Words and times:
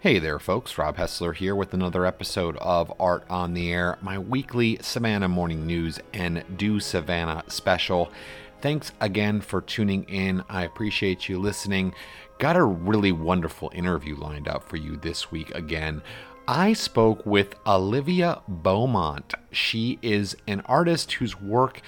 Hey 0.00 0.20
there, 0.20 0.38
folks. 0.38 0.78
Rob 0.78 0.96
Hessler 0.96 1.34
here 1.34 1.56
with 1.56 1.74
another 1.74 2.06
episode 2.06 2.56
of 2.58 2.92
Art 3.00 3.24
on 3.28 3.52
the 3.52 3.72
Air, 3.72 3.98
my 4.00 4.16
weekly 4.16 4.78
Savannah 4.80 5.26
Morning 5.26 5.66
News 5.66 5.98
and 6.14 6.44
Do 6.56 6.78
Savannah 6.78 7.42
special. 7.48 8.12
Thanks 8.60 8.92
again 9.00 9.40
for 9.40 9.60
tuning 9.60 10.04
in. 10.04 10.44
I 10.48 10.62
appreciate 10.62 11.28
you 11.28 11.40
listening. 11.40 11.94
Got 12.38 12.54
a 12.54 12.62
really 12.62 13.10
wonderful 13.10 13.72
interview 13.74 14.14
lined 14.14 14.46
up 14.46 14.68
for 14.68 14.76
you 14.76 14.96
this 14.96 15.32
week 15.32 15.52
again. 15.52 16.00
I 16.46 16.74
spoke 16.74 17.26
with 17.26 17.56
Olivia 17.66 18.42
Beaumont. 18.46 19.34
She 19.50 19.98
is 20.00 20.36
an 20.46 20.60
artist 20.66 21.14
whose 21.14 21.40
work 21.40 21.80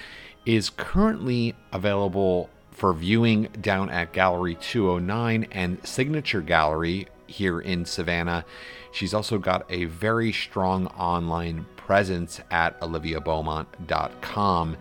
is 0.45 0.69
currently 0.69 1.55
available 1.71 2.49
for 2.71 2.93
viewing 2.93 3.49
down 3.59 3.89
at 3.89 4.13
Gallery 4.13 4.55
209 4.55 5.47
and 5.51 5.85
Signature 5.85 6.41
Gallery 6.41 7.07
here 7.27 7.59
in 7.59 7.85
Savannah. 7.85 8.45
She's 8.91 9.13
also 9.13 9.37
got 9.37 9.65
a 9.69 9.85
very 9.85 10.31
strong 10.31 10.87
online 10.87 11.65
presence 11.77 12.41
at 12.49 12.79
oliviabeaumont.com. 12.81 14.77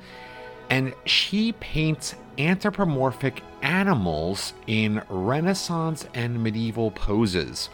And 0.69 0.95
she 1.05 1.53
paints 1.53 2.15
anthropomorphic 2.39 3.43
animals 3.63 4.53
in 4.67 5.03
Renaissance 5.09 6.07
and 6.15 6.43
medieval 6.43 6.91
poses. 6.91 7.69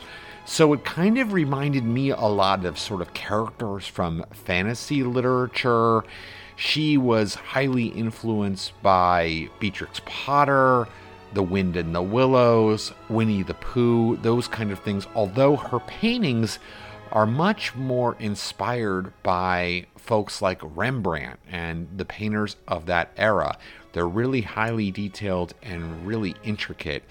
So 0.47 0.73
it 0.73 0.84
kind 0.84 1.19
of 1.19 1.33
reminded 1.33 1.84
me 1.84 2.11
a 2.11 2.20
lot 2.20 2.64
of 2.64 2.78
sort 2.78 3.01
of 3.01 3.12
characters 3.12 3.87
from 3.87 4.25
fantasy 4.33 5.03
literature. 5.03 6.05
She 6.56 6.96
was 6.96 7.34
highly 7.34 7.87
influenced 7.87 8.73
by 8.83 9.48
Beatrix 9.61 10.00
Potter, 10.05 10.89
the 11.34 11.42
Wind 11.42 11.77
in 11.77 11.92
the 11.92 12.03
Willows, 12.03 12.92
Winnie 13.11 13.42
the 13.42 13.55
Pooh, 13.55 14.17
those 14.17 14.48
kind 14.48 14.72
of 14.72 14.81
things, 14.81 15.06
although 15.14 15.56
her 15.56 15.81
paintings 15.81 16.58
are 17.12 17.27
much 17.27 17.75
more 17.75 18.16
inspired 18.19 19.12
by 19.22 19.86
folks 19.97 20.41
like 20.41 20.61
Rembrandt 20.62 21.39
and 21.50 21.89
the 21.97 22.05
painters 22.05 22.56
of 22.66 22.86
that 22.86 23.11
era. 23.16 23.59
They're 23.92 24.09
really 24.09 24.41
highly 24.41 24.91
detailed 24.91 25.55
and 25.62 26.06
really 26.06 26.34
intricate. 26.42 27.05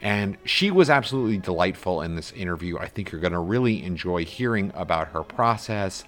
And 0.00 0.36
she 0.44 0.70
was 0.70 0.90
absolutely 0.90 1.38
delightful 1.38 2.02
in 2.02 2.16
this 2.16 2.32
interview. 2.32 2.78
I 2.78 2.88
think 2.88 3.12
you're 3.12 3.20
going 3.20 3.32
to 3.32 3.38
really 3.38 3.84
enjoy 3.84 4.24
hearing 4.24 4.72
about 4.74 5.08
her 5.08 5.22
process, 5.22 6.04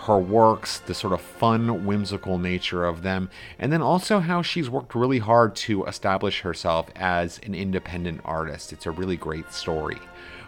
her 0.00 0.18
works, 0.18 0.78
the 0.78 0.94
sort 0.94 1.12
of 1.12 1.20
fun, 1.20 1.84
whimsical 1.84 2.38
nature 2.38 2.84
of 2.84 3.02
them, 3.02 3.28
and 3.58 3.72
then 3.72 3.82
also 3.82 4.20
how 4.20 4.42
she's 4.42 4.70
worked 4.70 4.94
really 4.94 5.18
hard 5.18 5.56
to 5.56 5.84
establish 5.84 6.40
herself 6.40 6.88
as 6.94 7.38
an 7.44 7.54
independent 7.54 8.20
artist. 8.24 8.72
It's 8.72 8.86
a 8.86 8.90
really 8.90 9.16
great 9.16 9.52
story. 9.52 9.98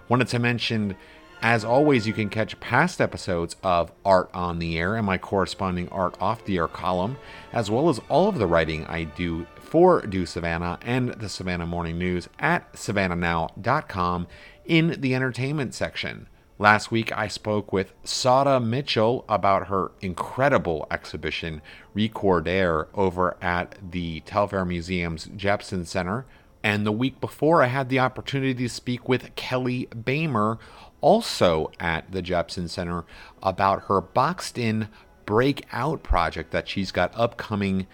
Wanted 0.08 0.28
to 0.28 0.38
mention, 0.38 0.96
as 1.42 1.64
always, 1.64 2.06
you 2.06 2.12
can 2.12 2.28
catch 2.28 2.58
past 2.60 3.00
episodes 3.00 3.56
of 3.62 3.92
Art 4.04 4.30
on 4.32 4.60
the 4.60 4.78
Air 4.78 4.96
and 4.96 5.04
my 5.04 5.18
corresponding 5.18 5.88
Art 5.88 6.16
Off 6.20 6.44
the 6.44 6.56
Air 6.56 6.68
column, 6.68 7.16
as 7.52 7.70
well 7.70 7.88
as 7.88 8.00
all 8.08 8.28
of 8.28 8.38
the 8.38 8.46
writing 8.46 8.86
I 8.86 9.04
do 9.04 9.46
for 9.60 10.00
Do 10.02 10.26
Savannah 10.26 10.78
and 10.82 11.10
the 11.14 11.28
Savannah 11.28 11.66
Morning 11.66 11.98
News 11.98 12.28
at 12.38 12.72
savannahnow.com 12.74 14.26
in 14.64 15.00
the 15.00 15.14
entertainment 15.14 15.74
section. 15.74 16.28
Last 16.60 16.90
week, 16.90 17.10
I 17.16 17.26
spoke 17.26 17.72
with 17.72 17.94
Sada 18.04 18.60
Mitchell 18.60 19.24
about 19.30 19.68
her 19.68 19.92
incredible 20.02 20.86
exhibition, 20.90 21.62
Recordair, 21.96 22.88
over 22.92 23.38
at 23.40 23.76
the 23.92 24.20
Telfair 24.26 24.66
Museum's 24.66 25.30
Jepson 25.34 25.86
Center. 25.86 26.26
And 26.62 26.84
the 26.84 26.92
week 26.92 27.18
before, 27.18 27.62
I 27.62 27.68
had 27.68 27.88
the 27.88 28.00
opportunity 28.00 28.52
to 28.52 28.68
speak 28.68 29.08
with 29.08 29.34
Kelly 29.36 29.88
Bamer, 29.96 30.58
also 31.00 31.70
at 31.80 32.12
the 32.12 32.20
Jepson 32.20 32.68
Center, 32.68 33.06
about 33.42 33.84
her 33.84 34.02
boxed 34.02 34.58
in 34.58 34.90
breakout 35.24 36.02
project 36.02 36.50
that 36.50 36.68
she's 36.68 36.92
got 36.92 37.10
upcoming 37.16 37.86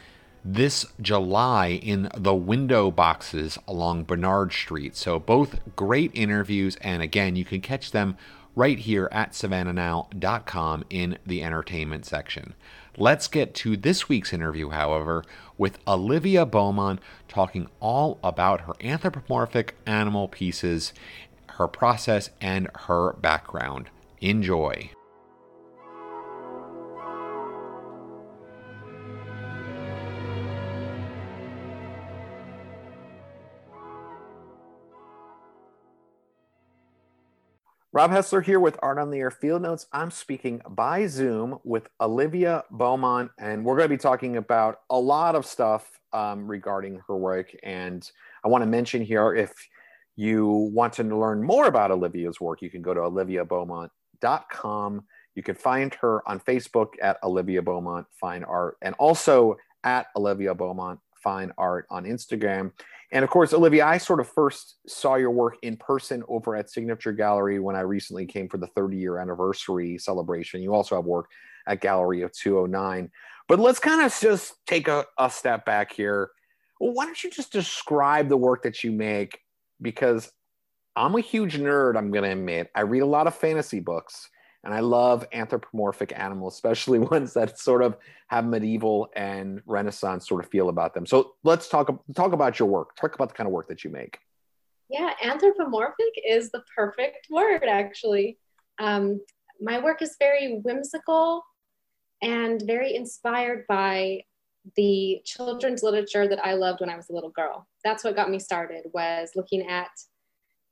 this 0.45 0.87
July 1.01 1.69
in 1.69 2.09
the 2.17 2.35
window 2.35 2.91
boxes 2.91 3.59
along 3.69 4.05
Bernard 4.05 4.53
Street. 4.53 4.97
So, 4.97 5.21
both 5.21 5.61
great 5.77 6.11
interviews, 6.15 6.75
and 6.81 7.01
again, 7.01 7.37
you 7.37 7.45
can 7.45 7.61
catch 7.61 7.93
them 7.93 8.17
right 8.57 8.79
here 8.79 9.09
at 9.13 9.33
savannahnow.com 9.33 10.85
in 10.91 11.19
the 11.25 11.45
entertainment 11.45 12.07
section. 12.07 12.55
Let's 12.97 13.29
get 13.29 13.55
to 13.57 13.77
this 13.77 14.09
week's 14.09 14.33
interview, 14.33 14.71
however, 14.71 15.23
with 15.59 15.79
Olivia 15.87 16.47
Beaumont 16.47 16.99
talking 17.29 17.69
all 17.79 18.19
about 18.25 18.63
her 18.63 18.73
anthropomorphic 18.81 19.77
animal 19.87 20.27
pieces, 20.29 20.95
her 21.51 21.69
process, 21.69 22.31
and 22.41 22.69
her 22.87 23.13
background. 23.13 23.91
Enjoy. 24.23 24.91
Rob 37.97 38.11
Hessler 38.11 38.45
here 38.45 38.61
with 38.61 38.79
Art 38.83 38.99
on 38.99 39.11
the 39.11 39.21
Air 39.21 39.31
Field 39.31 39.63
Notes. 39.63 39.87
I'm 39.91 40.11
speaking 40.11 40.61
by 40.69 41.07
Zoom 41.07 41.59
with 41.65 41.89
Olivia 41.99 42.63
Beaumont, 42.71 43.31
and 43.39 43.65
we're 43.65 43.79
going 43.79 43.89
to 43.89 43.95
be 43.95 43.97
talking 43.97 44.37
about 44.37 44.81
a 44.91 45.01
lot 45.01 45.35
of 45.35 45.47
stuff 45.47 45.99
um, 46.13 46.47
regarding 46.47 47.01
her 47.09 47.17
work. 47.17 47.57
And 47.63 48.07
I 48.45 48.49
want 48.49 48.61
to 48.61 48.67
mention 48.67 49.01
here 49.01 49.35
if 49.35 49.51
you 50.15 50.71
want 50.75 50.93
to 50.93 51.05
learn 51.05 51.43
more 51.43 51.69
about 51.69 51.91
Olivia's 51.91 52.39
work, 52.39 52.61
you 52.61 52.69
can 52.69 52.83
go 52.83 52.93
to 52.93 53.01
oliviabeaumont.com. 53.01 55.05
You 55.35 55.43
can 55.43 55.55
find 55.55 55.95
her 55.95 56.29
on 56.29 56.39
Facebook 56.41 56.89
at 57.01 57.17
Olivia 57.23 57.63
Beaumont 57.63 58.07
Fine 58.21 58.45
Art 58.45 58.77
and 58.83 58.95
also 58.99 59.57
at 59.85 60.09
Olivia 60.15 60.55
Beaumont 60.55 61.01
Fine 61.15 61.51
Art 61.57 61.87
on 61.89 62.05
Instagram. 62.05 62.73
And 63.13 63.23
of 63.25 63.31
course, 63.31 63.53
Olivia, 63.53 63.87
I 63.87 63.99
sort 63.99 64.21
of 64.21 64.29
first 64.29 64.77
saw 64.87 65.15
your 65.15 65.31
work 65.31 65.57
in 65.63 65.77
person 65.77 66.25
over 66.29 66.57
at 66.57 66.71
Signature 66.71 67.13
Gallery 67.13 67.61
when 67.61 67.77
I 67.77 67.81
recently 67.81 68.27
came 68.27 68.49
for 68.49 68.59
the 68.59 68.67
30 68.69 68.97
year 68.97 69.19
anniversary 69.19 69.99
celebration. 69.99 70.63
You 70.63 70.75
also 70.75 70.97
have 70.97 71.05
work 71.05 71.31
at 71.67 71.81
Gallery 71.81 72.23
of 72.23 72.33
209. 72.33 73.11
But 73.49 73.61
let's 73.61 73.79
kind 73.79 74.03
of 74.03 74.17
just 74.21 74.55
take 74.67 74.89
a, 74.89 75.05
a 75.19 75.31
step 75.31 75.65
back 75.65 75.93
here. 75.93 76.31
Well, 76.81 76.93
why 76.93 77.05
don't 77.07 77.23
you 77.23 77.31
just 77.31 77.53
describe 77.53 78.29
the 78.29 78.37
work 78.37 78.63
that 78.65 78.83
you 78.83 78.91
make? 78.91 79.39
Because 79.81 80.31
I'm 80.97 81.15
a 81.15 81.21
huge 81.21 81.59
nerd, 81.59 81.97
I'm 81.97 82.11
going 82.11 82.25
to 82.25 82.33
admit. 82.33 82.71
I 82.75 82.81
read 82.81 83.01
a 83.01 83.07
lot 83.07 83.27
of 83.27 83.35
fantasy 83.35 83.81
books 83.81 84.29
and 84.67 84.75
I 84.75 84.81
love 84.81 85.25
anthropomorphic 85.33 86.13
animals, 86.15 86.55
especially 86.55 86.99
ones 87.15 87.33
that 87.35 87.59
sort 87.59 87.83
of 87.83 87.97
have 88.27 88.45
medieval 88.45 89.09
and 89.15 89.63
Renaissance 89.65 90.29
sort 90.29 90.45
of 90.45 90.51
feel 90.51 90.69
about 90.69 90.93
them. 90.93 91.07
So 91.07 91.35
let's 91.45 91.69
talk 91.69 91.89
talk 92.15 92.33
about 92.33 92.59
your 92.59 92.69
work. 92.69 92.97
Talk 92.97 93.15
about 93.15 93.29
the 93.29 93.35
kind 93.35 93.47
of 93.47 93.53
work 93.53 93.69
that 93.69 93.85
you 93.85 93.91
make. 93.91 94.19
Yeah, 94.91 95.13
anthropomorphic 95.23 96.13
is 96.29 96.51
the 96.51 96.65
perfect 96.75 97.29
word, 97.31 97.63
actually. 97.65 98.39
Um, 98.79 99.21
my 99.61 99.79
work 99.79 100.03
is 100.03 100.17
very 100.19 100.59
whimsical 100.59 101.45
and 102.21 102.61
very 102.67 102.95
inspired 102.95 103.67
by 103.69 104.23
the 104.75 105.21
children's 105.25 105.85
literature 105.85 106.27
that 106.27 106.45
I 106.45 106.55
loved 106.55 106.81
when 106.81 106.91
I 106.91 106.97
was 106.97 107.09
a 107.09 107.13
little 107.13 107.31
girl. 107.31 107.69
That's 107.85 108.03
what 108.03 108.17
got 108.17 108.31
me 108.31 108.41
started 108.41 108.87
was 108.93 109.31
looking 109.37 109.69
at 109.69 109.91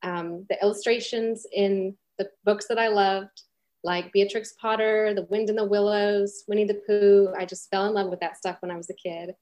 um, 0.03 0.47
the 0.49 0.61
illustrations 0.61 1.47
in 1.53 1.97
the 2.19 2.29
books 2.45 2.67
that 2.69 2.79
I 2.79 2.89
loved 2.89 3.43
like 3.85 4.13
Beatrix 4.13 4.55
Potter, 4.55 5.13
The 5.15 5.27
Wind 5.31 5.51
in 5.51 5.57
the 5.57 5.65
Willows, 5.65 6.43
Winnie 6.49 6.65
the 6.65 6.81
Pooh. 6.87 7.29
I 7.39 7.45
just 7.45 7.69
fell 7.71 7.87
in 7.87 7.93
love 7.93 8.09
with 8.09 8.21
that 8.21 8.39
stuff 8.39 8.57
when 8.61 8.71
I 8.71 8.77
was 8.77 8.89
a 8.89 8.95
kid. 8.95 9.35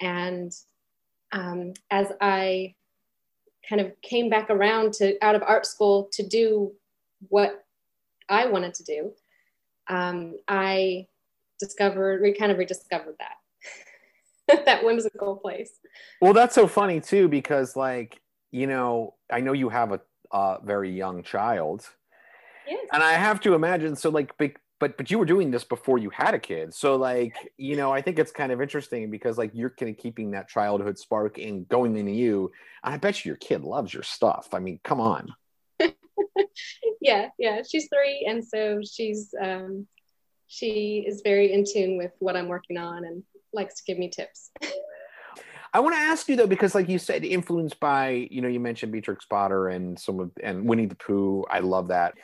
And 0.00 0.50
um, 1.30 1.74
as 1.90 2.08
I 2.20 2.74
kind 3.68 3.82
of 3.82 3.92
came 4.00 4.30
back 4.30 4.48
around 4.48 4.94
to 4.94 5.22
out 5.22 5.34
of 5.34 5.42
art 5.42 5.66
school 5.66 6.08
to 6.14 6.26
do 6.26 6.72
what 7.28 7.64
I 8.30 8.46
wanted 8.46 8.74
to 8.74 8.84
do, 8.84 9.12
um, 9.88 10.36
I 10.48 11.06
discovered, 11.60 12.22
we 12.22 12.32
kind 12.32 12.50
of 12.50 12.56
rediscovered 12.56 13.16
that, 13.18 14.64
that 14.64 14.84
whimsical 14.84 15.36
place. 15.36 15.72
Well, 16.22 16.32
that's 16.32 16.54
so 16.54 16.66
funny 16.66 16.98
too, 16.98 17.28
because 17.28 17.76
like, 17.76 18.22
you 18.52 18.66
know, 18.66 19.14
I 19.30 19.40
know 19.40 19.52
you 19.52 19.68
have 19.68 19.92
a, 19.92 20.00
a 20.32 20.58
very 20.64 20.90
young 20.90 21.22
child 21.22 21.86
Yes. 22.66 22.86
And 22.92 23.02
I 23.02 23.12
have 23.12 23.40
to 23.40 23.54
imagine, 23.54 23.96
so 23.96 24.10
like, 24.10 24.36
but 24.38 24.52
but 24.96 25.12
you 25.12 25.18
were 25.18 25.24
doing 25.24 25.52
this 25.52 25.62
before 25.62 25.98
you 25.98 26.10
had 26.10 26.34
a 26.34 26.40
kid, 26.40 26.74
so 26.74 26.96
like, 26.96 27.36
you 27.56 27.76
know, 27.76 27.92
I 27.92 28.02
think 28.02 28.18
it's 28.18 28.32
kind 28.32 28.50
of 28.50 28.60
interesting 28.60 29.10
because 29.10 29.38
like 29.38 29.52
you're 29.54 29.70
kind 29.70 29.90
of 29.90 29.96
keeping 29.96 30.32
that 30.32 30.48
childhood 30.48 30.98
spark 30.98 31.38
and 31.38 31.68
going 31.68 31.96
into 31.96 32.10
you. 32.10 32.50
And 32.82 32.92
I 32.92 32.96
bet 32.96 33.24
you 33.24 33.30
your 33.30 33.36
kid 33.36 33.62
loves 33.62 33.94
your 33.94 34.02
stuff. 34.02 34.48
I 34.52 34.58
mean, 34.58 34.80
come 34.82 35.00
on. 35.00 35.28
yeah, 37.00 37.28
yeah, 37.38 37.62
she's 37.62 37.88
three, 37.88 38.26
and 38.28 38.44
so 38.44 38.80
she's 38.82 39.32
um, 39.40 39.86
she 40.48 41.04
is 41.06 41.22
very 41.24 41.52
in 41.52 41.64
tune 41.64 41.96
with 41.96 42.12
what 42.18 42.36
I'm 42.36 42.48
working 42.48 42.76
on 42.76 43.04
and 43.04 43.22
likes 43.52 43.76
to 43.76 43.84
give 43.86 43.98
me 43.98 44.10
tips. 44.10 44.50
I 45.74 45.80
want 45.80 45.94
to 45.94 46.00
ask 46.00 46.28
you 46.28 46.36
though, 46.36 46.46
because 46.46 46.74
like 46.74 46.88
you 46.88 46.98
said, 46.98 47.24
influenced 47.24 47.80
by 47.80 48.28
you 48.30 48.42
know 48.42 48.48
you 48.48 48.60
mentioned 48.60 48.92
Beatrix 48.92 49.24
Potter 49.24 49.68
and 49.68 49.98
some 49.98 50.20
of 50.20 50.30
and 50.42 50.68
Winnie 50.68 50.86
the 50.86 50.96
Pooh. 50.96 51.44
I 51.48 51.60
love 51.60 51.88
that. 51.88 52.14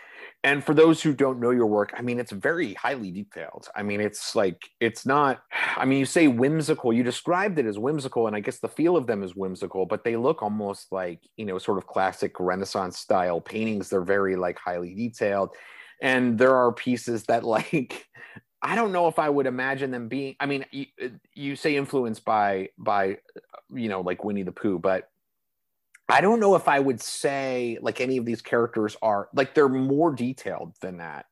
And 0.48 0.64
for 0.64 0.72
those 0.72 1.02
who 1.02 1.12
don't 1.12 1.40
know 1.40 1.50
your 1.50 1.66
work, 1.66 1.92
I 1.94 2.00
mean, 2.00 2.18
it's 2.18 2.32
very 2.32 2.72
highly 2.72 3.10
detailed. 3.10 3.68
I 3.76 3.82
mean, 3.82 4.00
it's 4.00 4.34
like, 4.34 4.70
it's 4.80 5.04
not, 5.04 5.42
I 5.76 5.84
mean, 5.84 5.98
you 5.98 6.06
say 6.06 6.26
whimsical, 6.26 6.90
you 6.90 7.02
described 7.02 7.58
it 7.58 7.66
as 7.66 7.78
whimsical, 7.78 8.26
and 8.26 8.34
I 8.34 8.40
guess 8.40 8.58
the 8.58 8.66
feel 8.66 8.96
of 8.96 9.06
them 9.06 9.22
is 9.22 9.36
whimsical, 9.36 9.84
but 9.84 10.04
they 10.04 10.16
look 10.16 10.42
almost 10.42 10.90
like, 10.90 11.20
you 11.36 11.44
know, 11.44 11.58
sort 11.58 11.76
of 11.76 11.86
classic 11.86 12.40
Renaissance 12.40 12.98
style 12.98 13.42
paintings. 13.42 13.90
They're 13.90 14.00
very 14.00 14.36
like 14.36 14.58
highly 14.58 14.94
detailed. 14.94 15.50
And 16.00 16.38
there 16.38 16.56
are 16.56 16.72
pieces 16.72 17.24
that 17.24 17.44
like, 17.58 18.06
I 18.62 18.74
don't 18.74 18.92
know 18.92 19.06
if 19.06 19.18
I 19.18 19.28
would 19.28 19.46
imagine 19.46 19.90
them 19.90 20.08
being, 20.08 20.34
I 20.40 20.46
mean, 20.46 20.64
you, 20.70 20.86
you 21.34 21.56
say 21.56 21.76
influenced 21.76 22.24
by, 22.24 22.70
by, 22.78 23.18
you 23.74 23.90
know, 23.90 24.00
like 24.00 24.24
Winnie 24.24 24.44
the 24.44 24.52
Pooh, 24.52 24.78
but 24.78 25.10
I 26.08 26.20
don't 26.20 26.40
know 26.40 26.55
if 26.55 26.69
I 26.69 26.81
would 26.81 27.00
say 27.00 27.78
like 27.82 28.00
any 28.00 28.16
of 28.16 28.25
these 28.25 28.40
characters 28.40 28.96
are 29.02 29.28
like 29.34 29.55
they're 29.55 29.69
more 29.69 30.12
detailed 30.12 30.75
than 30.81 30.99
that. 30.99 31.26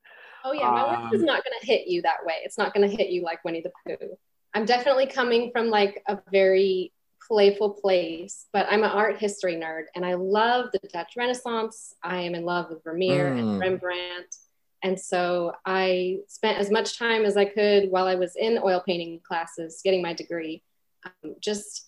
Oh 0.45 0.53
yeah, 0.53 0.71
my 0.71 0.87
work 0.87 1.13
um, 1.13 1.15
is 1.15 1.23
not 1.23 1.43
going 1.43 1.59
to 1.61 1.67
hit 1.67 1.89
you 1.89 2.03
that 2.03 2.25
way. 2.25 2.35
It's 2.45 2.59
not 2.59 2.75
going 2.75 2.89
to 2.89 2.97
hit 2.97 3.09
you 3.09 3.23
like 3.23 3.45
Winnie 3.45 3.63
the 3.63 3.73
Pooh. 3.87 4.17
I'm 4.55 4.65
definitely 4.65 5.07
coming 5.07 5.51
from 5.51 5.69
like 5.69 6.03
a 6.07 6.19
very 6.31 6.93
playful 7.27 7.71
place, 7.71 8.47
but 8.53 8.67
I'm 8.71 8.85
an 8.85 8.91
art 8.91 9.19
history 9.19 9.57
nerd 9.57 9.85
and 9.95 10.05
I 10.05 10.15
love 10.15 10.67
the 10.73 10.81
Dutch 10.93 11.15
Renaissance. 11.17 11.95
I 12.03 12.21
am 12.21 12.35
in 12.35 12.45
love 12.45 12.71
with 12.71 12.85
Vermeer 12.85 13.31
mm. 13.31 13.39
and 13.39 13.61
Rembrandt. 13.61 14.37
And 14.83 14.99
so 14.99 15.53
I 15.65 16.19
spent 16.29 16.59
as 16.59 16.71
much 16.71 16.99
time 16.99 17.25
as 17.25 17.37
I 17.37 17.45
could 17.45 17.91
while 17.91 18.07
I 18.07 18.15
was 18.15 18.37
in 18.37 18.59
oil 18.63 18.83
painting 18.87 19.21
classes 19.27 19.81
getting 19.83 20.03
my 20.03 20.13
degree, 20.13 20.63
um, 21.05 21.35
just 21.41 21.86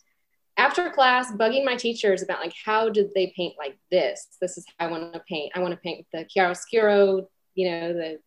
after 0.58 0.90
class 0.90 1.32
bugging 1.32 1.64
my 1.64 1.76
teachers 1.76 2.22
about 2.22 2.40
like 2.40 2.55
how 2.64 2.88
did 2.88 3.10
they 3.14 3.32
paint 3.34 3.55
like 3.56 3.78
this? 3.90 4.37
This 4.40 4.58
is 4.58 4.66
how 4.76 4.87
i 4.87 4.90
want 4.90 5.12
to 5.12 5.20
paint. 5.20 5.52
I 5.55 5.60
want 5.60 5.72
to 5.72 5.81
paint 5.81 6.06
the 6.12 6.26
chiaroscuro 6.26 7.26
you 7.55 7.70
know 7.70 7.93
the 7.93 8.19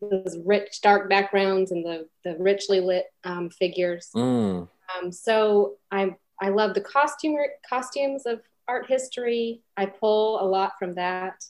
those 0.00 0.36
rich 0.44 0.80
dark 0.82 1.08
backgrounds 1.08 1.70
and 1.70 1.84
the 1.84 2.08
the 2.24 2.36
richly 2.38 2.80
lit 2.80 3.06
um, 3.22 3.50
figures. 3.50 4.10
Mm. 4.14 4.68
um, 4.96 5.12
so 5.12 5.76
i 5.90 6.14
i 6.40 6.48
love 6.48 6.74
the 6.74 6.80
costume 6.80 7.36
costumes 7.68 8.26
of 8.26 8.40
art 8.66 8.86
history. 8.88 9.60
I 9.76 9.86
pull 9.86 10.40
a 10.42 10.46
lot 10.46 10.72
from 10.78 10.94
that. 10.94 11.44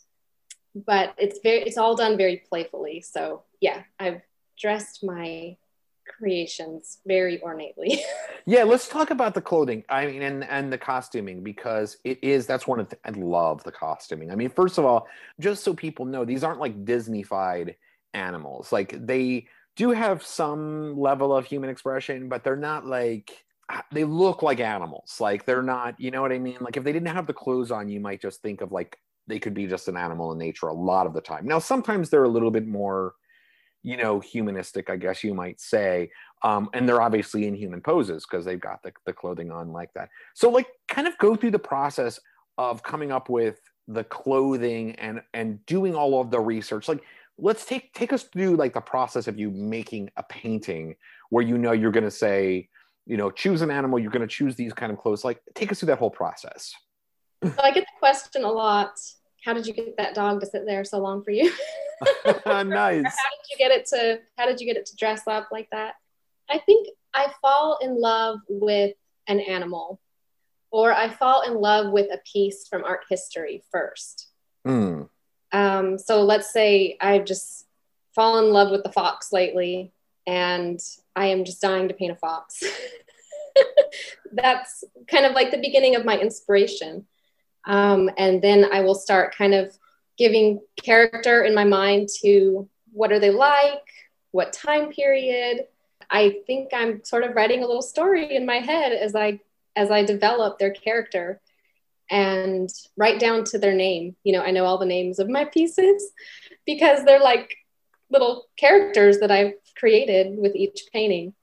But 0.75 1.15
it's 1.17 1.39
very 1.45 1.63
it's 1.63 1.79
all 1.79 1.95
done 1.95 2.17
very 2.17 2.43
playfully. 2.49 3.01
So 3.01 3.45
yeah 3.61 3.83
i've 3.99 4.21
dressed 4.59 5.03
my 5.05 5.57
creations 6.05 6.99
very 7.07 7.41
ornately. 7.41 8.01
yeah, 8.47 8.65
let's 8.65 8.89
talk 8.89 9.11
about 9.11 9.35
the 9.35 9.41
clothing. 9.41 9.85
I 9.89 10.07
mean, 10.07 10.23
and 10.23 10.45
and 10.45 10.73
the 10.73 10.79
costuming 10.79 11.43
because 11.43 11.99
it 12.05 12.23
is 12.23 12.47
that's 12.47 12.67
one 12.67 12.81
of 12.81 12.89
the 12.89 12.99
I 13.05 13.11
love 13.11 13.63
the 13.65 13.73
costuming. 13.73 14.31
I 14.31 14.35
mean, 14.35 14.51
first 14.51 14.79
of 14.79 14.85
all, 14.85 15.07
just 15.41 15.65
so 15.65 15.75
people 15.75 16.05
know, 16.05 16.25
these 16.25 16.45
aren't 16.45 16.61
like 16.61 16.85
Disneyfied 16.85 17.75
animals. 18.13 18.73
Like 18.73 19.07
they 19.07 19.49
do 19.77 19.91
have 19.91 20.23
some 20.23 20.99
level 20.99 21.35
of 21.35 21.47
human 21.47 21.71
expression, 21.71 22.29
but 22.29 22.45
they're 22.45 22.57
not 22.57 22.87
like 22.87 23.45
ah, 23.71 23.85
they 23.93 24.05
look 24.05 24.43
like 24.43 24.61
animals. 24.61 25.17
Like 25.21 25.45
they're 25.45 25.63
not, 25.63 25.99
you 25.99 26.11
know 26.11 26.23
what 26.23 26.33
I 26.33 26.39
mean? 26.39 26.59
Like 26.61 26.77
if 26.77 26.85
they 26.85 26.93
didn't 26.93 27.09
have 27.09 27.27
the 27.27 27.33
clothes 27.33 27.71
on, 27.71 27.89
you 27.89 28.01
might 28.01 28.21
just 28.21 28.43
think 28.43 28.61
of 28.61 28.73
like 28.73 28.99
they 29.27 29.39
could 29.39 29.55
be 29.55 29.67
just 29.67 29.89
an 29.89 29.97
animal 29.97 30.33
in 30.33 30.39
nature 30.39 30.67
a 30.67 30.73
lot 30.73 31.07
of 31.07 31.15
the 31.15 31.21
time. 31.21 31.47
Now, 31.47 31.59
sometimes 31.59 32.11
they're 32.11 32.25
a 32.25 32.29
little 32.29 32.51
bit 32.51 32.67
more 32.67 33.15
you 33.85 33.99
know, 33.99 34.19
humanistic, 34.19 34.89
I 34.89 34.97
guess 34.97 35.23
you 35.23 35.35
might 35.35 35.61
say. 35.61 36.11
Um, 36.43 36.71
and 36.73 36.89
they're 36.89 37.03
obviously 37.03 37.47
in 37.47 37.55
human 37.55 37.83
poses 37.83 38.27
because 38.29 38.45
they've 38.45 38.59
got 38.61 38.83
the, 38.83 38.93
the 39.05 39.13
clothing 39.13 39.53
on 39.53 39.73
like 39.73 39.93
that. 39.95 40.09
So, 40.35 40.49
like, 40.51 40.67
kind 40.89 41.07
of 41.07 41.17
go 41.19 41.37
through 41.37 41.53
the 41.53 41.59
process 41.59 42.19
of 42.59 42.83
coming 42.83 43.13
up 43.13 43.29
with 43.29 43.61
the 43.87 44.03
clothing 44.05 44.95
and 44.97 45.21
and 45.35 45.65
doing 45.67 45.95
all 45.95 46.21
of 46.21 46.31
the 46.31 46.41
research. 46.41 46.89
Like, 46.89 47.05
let's 47.39 47.67
take 47.67 47.93
take 47.93 48.13
us 48.13 48.25
through 48.25 48.57
like 48.57 48.73
the 48.73 48.81
process 48.81 49.29
of 49.29 49.39
you 49.39 49.51
making 49.51 50.11
a 50.17 50.23
painting 50.23 50.97
where 51.29 51.45
you 51.45 51.59
know 51.59 51.73
you're 51.73 51.93
going 51.93 52.05
to 52.05 52.11
say, 52.11 52.69
you 53.07 53.19
know, 53.19 53.31
choose 53.31 53.61
an 53.61 53.71
animal. 53.71 53.99
You're 53.99 54.11
going 54.11 54.27
to 54.27 54.35
choose 54.35 54.57
these 54.57 54.73
kind 54.73 54.93
of 54.93 54.99
clothes. 54.99 55.25
Like, 55.25 55.43
take 55.55 55.71
us 55.71 55.81
through 55.81 55.89
that 55.89 55.99
whole 55.99 56.11
process. 56.11 56.75
So 57.45 57.53
I 57.63 57.71
get 57.71 57.83
the 57.83 57.99
question 57.99 58.45
a 58.45 58.51
lot. 58.51 58.99
How 59.45 59.53
did 59.53 59.67
you 59.67 59.75
get 59.75 59.97
that 59.99 60.15
dog 60.15 60.41
to 60.41 60.47
sit 60.47 60.65
there 60.67 60.85
so 60.85 60.99
long 60.99 61.23
for 61.23 61.31
you? 61.31 61.53
nice. 62.47 62.47
how 62.47 63.01
did 63.03 63.47
you 63.51 63.59
get 63.59 63.71
it 63.71 63.87
to 63.87 64.21
how 64.37 64.47
did 64.47 64.61
you 64.61 64.67
get 64.67 64.77
it 64.77 64.87
to 64.87 64.97
dress 64.97 65.27
up 65.27 65.49
like 65.53 65.69
that? 65.71 65.95
I 66.51 66.59
think 66.59 66.89
I 67.15 67.33
fall 67.41 67.79
in 67.81 68.01
love 68.01 68.41
with 68.49 68.95
an 69.29 69.41
animal 69.41 70.01
or 70.71 70.93
I 70.93 71.09
fall 71.09 71.43
in 71.43 71.55
love 71.55 71.93
with 71.93 72.07
a 72.13 72.21
piece 72.31 72.67
from 72.67 72.85
art 72.85 73.05
history 73.09 73.63
first. 73.71 74.29
Mm. 74.67 75.09
Um, 75.53 75.99
so 75.99 76.23
let's 76.23 76.53
say 76.53 76.97
I've 77.01 77.25
just 77.25 77.67
fallen 78.15 78.47
in 78.47 78.51
love 78.51 78.71
with 78.71 78.83
the 78.83 78.93
fox 78.93 79.33
lately 79.33 79.93
and 80.27 80.81
I 81.15 81.27
am 81.27 81.45
just 81.45 81.61
dying 81.61 81.89
to 81.89 81.95
paint 81.95 82.13
a 82.13 82.17
fox. 82.17 82.63
That's 84.33 84.85
kind 85.07 85.27
of 85.27 85.33
like 85.33 85.51
the 85.51 85.59
beginning 85.59 85.97
of 85.97 86.05
my 86.05 86.19
inspiration. 86.19 87.07
Um, 87.67 88.11
and 88.19 88.43
then 88.43 88.67
I 88.73 88.81
will 88.81 88.95
start 88.95 89.35
kind 89.35 89.55
of 89.55 89.77
giving 90.17 90.61
character 90.83 91.43
in 91.43 91.55
my 91.55 91.65
mind 91.65 92.09
to 92.23 92.69
what 92.93 93.13
are 93.13 93.19
they 93.19 93.31
like, 93.31 93.83
what 94.31 94.53
time 94.53 94.91
period. 94.91 95.67
I 96.11 96.37
think 96.47 96.71
I'm 96.73 97.05
sort 97.05 97.25
of 97.25 97.35
writing 97.35 97.63
a 97.63 97.67
little 97.67 97.83
story 97.83 98.37
in 98.37 98.47
my 98.47 98.59
head 98.59 98.93
as 98.93 99.15
I 99.15 99.41
as 99.77 99.91
I 99.91 100.05
develop 100.05 100.59
their 100.59 100.71
character 100.71 101.41
and 102.11 102.71
write 102.97 103.19
down 103.19 103.45
to 103.45 103.59
their 103.59 103.75
name. 103.75 104.15
You 104.23 104.35
know, 104.35 104.43
I 104.43 104.53
know 104.53 104.65
all 104.65 104.79
the 104.79 104.87
names 104.87 105.19
of 105.19 105.29
my 105.29 105.45
pieces 105.45 106.13
because 106.67 107.05
they're 107.05 107.21
like 107.21 107.57
little 108.11 108.47
characters 108.57 109.19
that 109.19 109.31
I've 109.31 109.55
created 109.77 110.39
with 110.39 110.55
each 110.55 110.85
painting. 110.93 111.35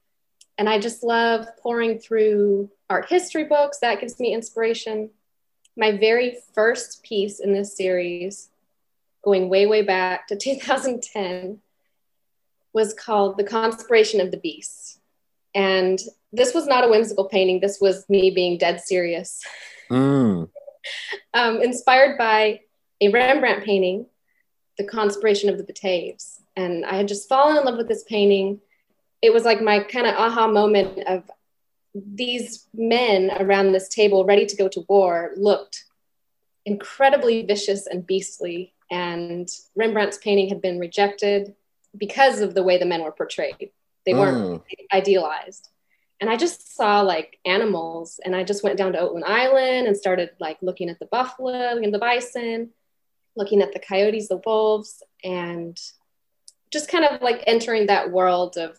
And 0.58 0.70
I 0.70 0.80
just 0.80 1.04
love 1.04 1.48
pouring 1.62 2.00
through 2.00 2.70
art 2.90 3.10
history 3.10 3.46
books. 3.46 3.80
That 3.80 4.00
gives 4.00 4.20
me 4.20 4.34
inspiration. 4.34 5.10
My 5.78 5.98
very 5.98 6.38
first 6.54 7.04
piece 7.04 7.40
in 7.40 7.54
this 7.54 7.76
series 7.76 8.50
going 9.24 9.50
way, 9.50 9.66
way 9.66 9.82
back 9.82 10.28
to 10.28 10.36
2010, 10.38 11.60
was 12.74 12.94
called 12.94 13.38
The 13.38 13.44
Conspiration 13.44 14.22
of 14.22 14.32
the 14.32 14.38
Beasts. 14.38 15.00
And 15.54 16.00
this 16.32 16.54
was 16.54 16.66
not 16.66 16.86
a 16.86 16.90
whimsical 16.90 17.26
painting, 17.26 17.60
this 17.60 17.80
was 17.82 18.10
me 18.10 18.32
being 18.32 18.58
dead 18.58 18.80
serious. 18.82 19.44
Mm. 19.90 20.50
um, 21.34 21.62
inspired 21.62 22.18
by 22.18 22.62
a 23.02 23.10
Rembrandt 23.10 23.66
painting, 23.66 24.06
The 24.78 24.86
Conspiration 24.86 25.50
of 25.50 25.58
the 25.58 25.64
Bataves. 25.64 26.40
And 26.56 26.86
I 26.86 26.96
had 26.96 27.08
just 27.08 27.28
fallen 27.28 27.58
in 27.58 27.66
love 27.66 27.78
with 27.78 27.88
this 27.88 28.04
painting. 28.04 28.60
It 29.22 29.34
was 29.34 29.44
like 29.44 29.62
my 29.62 29.82
kind 29.84 30.08
of 30.08 30.16
aha 30.16 30.48
moment 30.48 31.00
of 31.08 31.30
these 31.94 32.68
men 32.74 33.32
around 33.40 33.72
this 33.72 33.90
table 33.90 34.26
ready 34.26 34.46
to 34.46 34.56
go 34.56 34.68
to 34.70 34.86
war 34.88 35.32
looked 35.36 35.86
incredibly 36.66 37.42
vicious 37.44 37.88
and 37.88 38.06
beastly 38.06 38.74
and 38.92 39.50
Rembrandt's 39.76 40.18
painting 40.18 40.50
had 40.50 40.62
been 40.62 40.78
rejected 40.78 41.56
because 41.98 42.42
of 42.42 42.54
the 42.54 42.62
way 42.62 42.78
the 42.78 42.86
men 42.86 43.04
were 43.04 43.12
portrayed. 43.12 43.72
They 44.06 44.14
weren't 44.14 44.38
mm. 44.38 44.64
idealized. 44.94 45.70
And 46.20 46.30
I 46.30 46.36
just 46.36 46.76
saw 46.76 47.02
like 47.02 47.40
animals, 47.46 48.20
and 48.24 48.36
I 48.36 48.44
just 48.44 48.64
went 48.64 48.78
down 48.78 48.92
to 48.94 49.00
Oatland 49.00 49.24
Island 49.26 49.88
and 49.88 49.98
started 49.98 50.32
like 50.40 50.58
looking 50.62 50.90
at 50.90 51.00
the 51.00 51.08
buffalo 51.08 51.78
and 51.78 51.94
the 51.94 52.00
bison, 52.00 52.70
looking 53.36 53.62
at 53.62 53.74
the 53.74 53.80
coyotes, 53.80 54.28
the 54.28 54.42
wolves, 54.46 55.02
and 55.24 55.80
just 56.70 56.90
kind 56.90 57.06
of 57.06 57.22
like 57.22 57.44
entering 57.48 57.88
that 57.88 58.12
world 58.12 58.58
of 58.58 58.78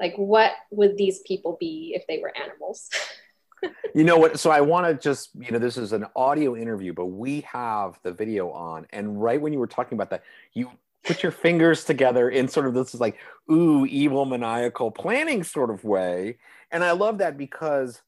like 0.00 0.14
what 0.16 0.52
would 0.70 0.96
these 0.96 1.20
people 1.20 1.56
be 1.58 1.92
if 1.94 2.06
they 2.06 2.18
were 2.18 2.32
animals 2.36 2.88
you 3.94 4.04
know 4.04 4.16
what? 4.16 4.38
So 4.38 4.50
I 4.50 4.60
want 4.60 4.86
to 4.86 4.94
just, 4.94 5.30
you 5.38 5.50
know, 5.52 5.58
this 5.58 5.76
is 5.76 5.92
an 5.92 6.06
audio 6.14 6.56
interview, 6.56 6.92
but 6.92 7.06
we 7.06 7.42
have 7.42 7.98
the 8.02 8.12
video 8.12 8.50
on. 8.50 8.86
And 8.90 9.20
right 9.20 9.40
when 9.40 9.52
you 9.52 9.58
were 9.58 9.66
talking 9.66 9.96
about 9.96 10.10
that, 10.10 10.22
you 10.52 10.70
put 11.04 11.22
your 11.22 11.32
fingers 11.32 11.84
together 11.84 12.28
in 12.28 12.48
sort 12.48 12.66
of 12.66 12.74
this 12.74 12.94
is 12.94 13.00
like, 13.00 13.16
ooh, 13.50 13.86
evil, 13.86 14.24
maniacal 14.24 14.90
planning 14.90 15.42
sort 15.42 15.70
of 15.70 15.84
way. 15.84 16.38
And 16.70 16.84
I 16.84 16.92
love 16.92 17.18
that 17.18 17.38
because, 17.38 18.00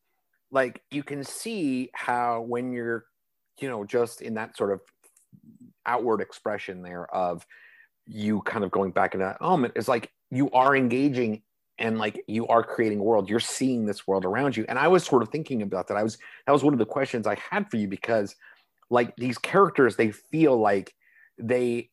like, 0.50 0.82
you 0.90 1.02
can 1.02 1.24
see 1.24 1.90
how 1.94 2.42
when 2.42 2.72
you're, 2.72 3.06
you 3.58 3.68
know, 3.68 3.84
just 3.84 4.22
in 4.22 4.34
that 4.34 4.56
sort 4.56 4.72
of 4.72 4.80
outward 5.86 6.20
expression 6.20 6.82
there 6.82 7.12
of 7.14 7.46
you 8.06 8.42
kind 8.42 8.64
of 8.64 8.70
going 8.70 8.90
back 8.90 9.14
in 9.14 9.20
that 9.20 9.40
moment, 9.40 9.74
is 9.76 9.88
like 9.88 10.10
you 10.30 10.50
are 10.50 10.76
engaging 10.76 11.42
and 11.80 11.98
like 11.98 12.22
you 12.28 12.46
are 12.46 12.62
creating 12.62 13.00
a 13.00 13.02
world 13.02 13.28
you're 13.28 13.40
seeing 13.40 13.86
this 13.86 14.06
world 14.06 14.24
around 14.24 14.56
you. 14.56 14.64
And 14.68 14.78
i 14.78 14.86
was 14.86 15.04
sort 15.04 15.22
of 15.22 15.30
thinking 15.30 15.62
about 15.62 15.88
that. 15.88 15.96
I 15.96 16.02
was 16.02 16.18
that 16.46 16.52
was 16.52 16.62
one 16.62 16.72
of 16.72 16.78
the 16.78 16.86
questions 16.86 17.26
i 17.26 17.36
had 17.50 17.70
for 17.70 17.76
you 17.76 17.88
because 17.88 18.36
like 18.90 19.16
these 19.16 19.38
characters 19.38 19.96
they 19.96 20.10
feel 20.10 20.56
like 20.56 20.94
they 21.38 21.90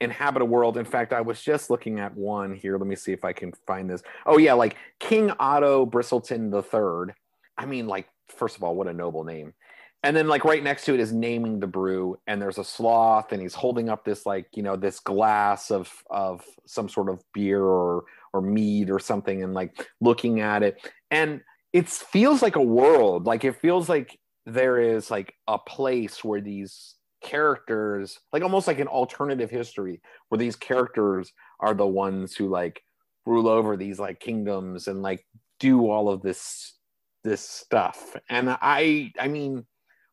inhabit 0.00 0.42
a 0.42 0.46
world. 0.46 0.76
In 0.76 0.84
fact 0.84 1.12
i 1.12 1.20
was 1.20 1.40
just 1.40 1.70
looking 1.70 2.00
at 2.00 2.14
one 2.14 2.54
here. 2.54 2.76
Let 2.76 2.86
me 2.86 2.96
see 2.96 3.12
if 3.12 3.24
i 3.24 3.32
can 3.32 3.52
find 3.66 3.88
this. 3.88 4.02
Oh 4.26 4.38
yeah 4.38 4.52
like 4.52 4.76
king 4.98 5.30
otto 5.38 5.86
bristleton 5.86 6.50
the 6.50 6.62
third. 6.62 7.14
I 7.56 7.66
mean 7.66 7.86
like 7.86 8.08
first 8.30 8.56
of 8.56 8.62
all, 8.62 8.74
what 8.74 8.88
a 8.88 8.92
noble 8.92 9.24
name. 9.24 9.54
And 10.02 10.16
then 10.16 10.28
like 10.28 10.44
right 10.44 10.62
next 10.62 10.86
to 10.86 10.94
it 10.94 11.00
is 11.00 11.12
naming 11.12 11.60
the 11.60 11.66
brew, 11.66 12.18
and 12.26 12.40
there's 12.40 12.56
a 12.56 12.64
sloth, 12.64 13.32
and 13.32 13.42
he's 13.42 13.54
holding 13.54 13.90
up 13.90 14.04
this 14.04 14.24
like 14.24 14.46
you 14.54 14.62
know 14.62 14.74
this 14.74 14.98
glass 14.98 15.70
of 15.70 15.92
of 16.08 16.42
some 16.66 16.88
sort 16.88 17.10
of 17.10 17.22
beer 17.34 17.62
or 17.62 18.04
or 18.32 18.40
mead 18.40 18.90
or 18.90 18.98
something, 18.98 19.42
and 19.42 19.54
like 19.54 19.86
looking 20.00 20.40
at 20.40 20.62
it, 20.62 20.78
and 21.10 21.40
it 21.72 21.88
feels 21.88 22.42
like 22.42 22.56
a 22.56 22.62
world, 22.62 23.26
like 23.26 23.44
it 23.44 23.60
feels 23.60 23.88
like 23.88 24.18
there 24.46 24.78
is 24.78 25.10
like 25.10 25.34
a 25.46 25.58
place 25.58 26.24
where 26.24 26.40
these 26.40 26.96
characters 27.22 28.18
like 28.32 28.42
almost 28.42 28.66
like 28.66 28.78
an 28.78 28.88
alternative 28.88 29.50
history 29.50 30.00
where 30.28 30.38
these 30.38 30.56
characters 30.56 31.32
are 31.60 31.74
the 31.74 31.86
ones 31.86 32.34
who 32.34 32.48
like 32.48 32.82
rule 33.26 33.48
over 33.48 33.76
these 33.76 33.98
like 33.98 34.20
kingdoms 34.20 34.88
and 34.88 35.02
like 35.02 35.24
do 35.58 35.90
all 35.90 36.08
of 36.08 36.22
this 36.22 36.74
this 37.22 37.42
stuff. 37.42 38.16
And 38.30 38.56
i 38.62 39.12
i 39.18 39.28
mean 39.28 39.66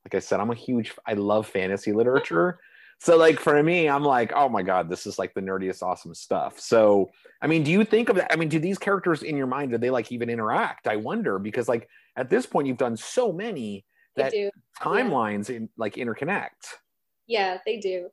like 0.06 0.16
i 0.16 0.20
said 0.20 0.40
i'm 0.40 0.52
a 0.52 0.56
huge 0.56 0.94
i 1.06 1.14
love 1.14 1.48
fantasy 1.48 1.94
literature 1.94 2.60
so 3.00 3.18
like 3.18 3.40
for 3.40 3.62
me 3.62 3.88
i'm 3.88 4.04
like 4.04 4.32
oh 4.36 4.50
my 4.50 4.62
god 4.62 4.90
this 4.90 5.06
is 5.06 5.20
like 5.20 5.34
the 5.34 5.42
nerdiest 5.42 5.82
awesome 5.82 6.14
stuff 6.14 6.60
so 6.60 7.10
i 7.42 7.48
mean 7.48 7.64
do 7.64 7.72
you 7.72 7.84
think 7.84 8.10
of 8.10 8.16
that 8.16 8.32
i 8.32 8.36
mean 8.36 8.50
do 8.50 8.60
these 8.60 8.78
characters 8.78 9.24
in 9.24 9.38
your 9.38 9.48
mind 9.48 9.72
do 9.72 9.78
they 9.78 9.90
like 9.90 10.12
even 10.12 10.30
interact 10.30 10.88
i 10.88 10.96
wonder 10.96 11.40
because 11.40 11.68
like 11.68 11.88
at 12.16 12.30
this 12.30 12.46
point 12.46 12.68
you've 12.68 12.78
done 12.78 12.98
so 12.98 13.32
many 13.32 13.86
that 14.16 14.34
timelines 14.82 15.50
yeah. 15.50 15.58
in, 15.58 15.70
like 15.78 15.96
interconnect 15.96 16.78
yeah, 17.28 17.58
they 17.66 17.78
do. 17.78 18.10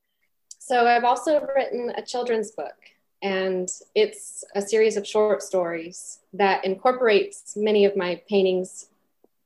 So 0.58 0.86
I've 0.86 1.04
also 1.04 1.46
written 1.54 1.92
a 1.96 2.02
children's 2.02 2.50
book, 2.50 2.74
and 3.22 3.68
it's 3.94 4.44
a 4.54 4.60
series 4.60 4.96
of 4.96 5.06
short 5.06 5.42
stories 5.42 6.18
that 6.32 6.64
incorporates 6.64 7.54
many 7.56 7.84
of 7.84 7.96
my 7.96 8.20
paintings. 8.28 8.86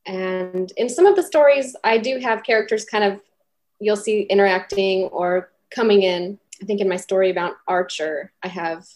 And 0.07 0.73
in 0.77 0.89
some 0.89 1.07
of 1.07 1.17
the 1.17 1.23
stories, 1.23 1.77
I 1.85 1.99
do 1.99 2.19
have 2.19 2.43
characters 2.43 2.85
kind 2.85 3.05
of 3.05 3.21
you'll 3.81 3.97
see 3.97 4.23
interacting 4.23 5.05
or 5.05 5.51
coming 5.71 6.03
in. 6.03 6.39
I 6.63 6.65
think 6.65 6.81
in 6.81 6.89
my 6.89 6.97
story 6.97 7.31
about 7.31 7.55
Archer, 7.67 8.33
I 8.43 8.49
have 8.49 8.87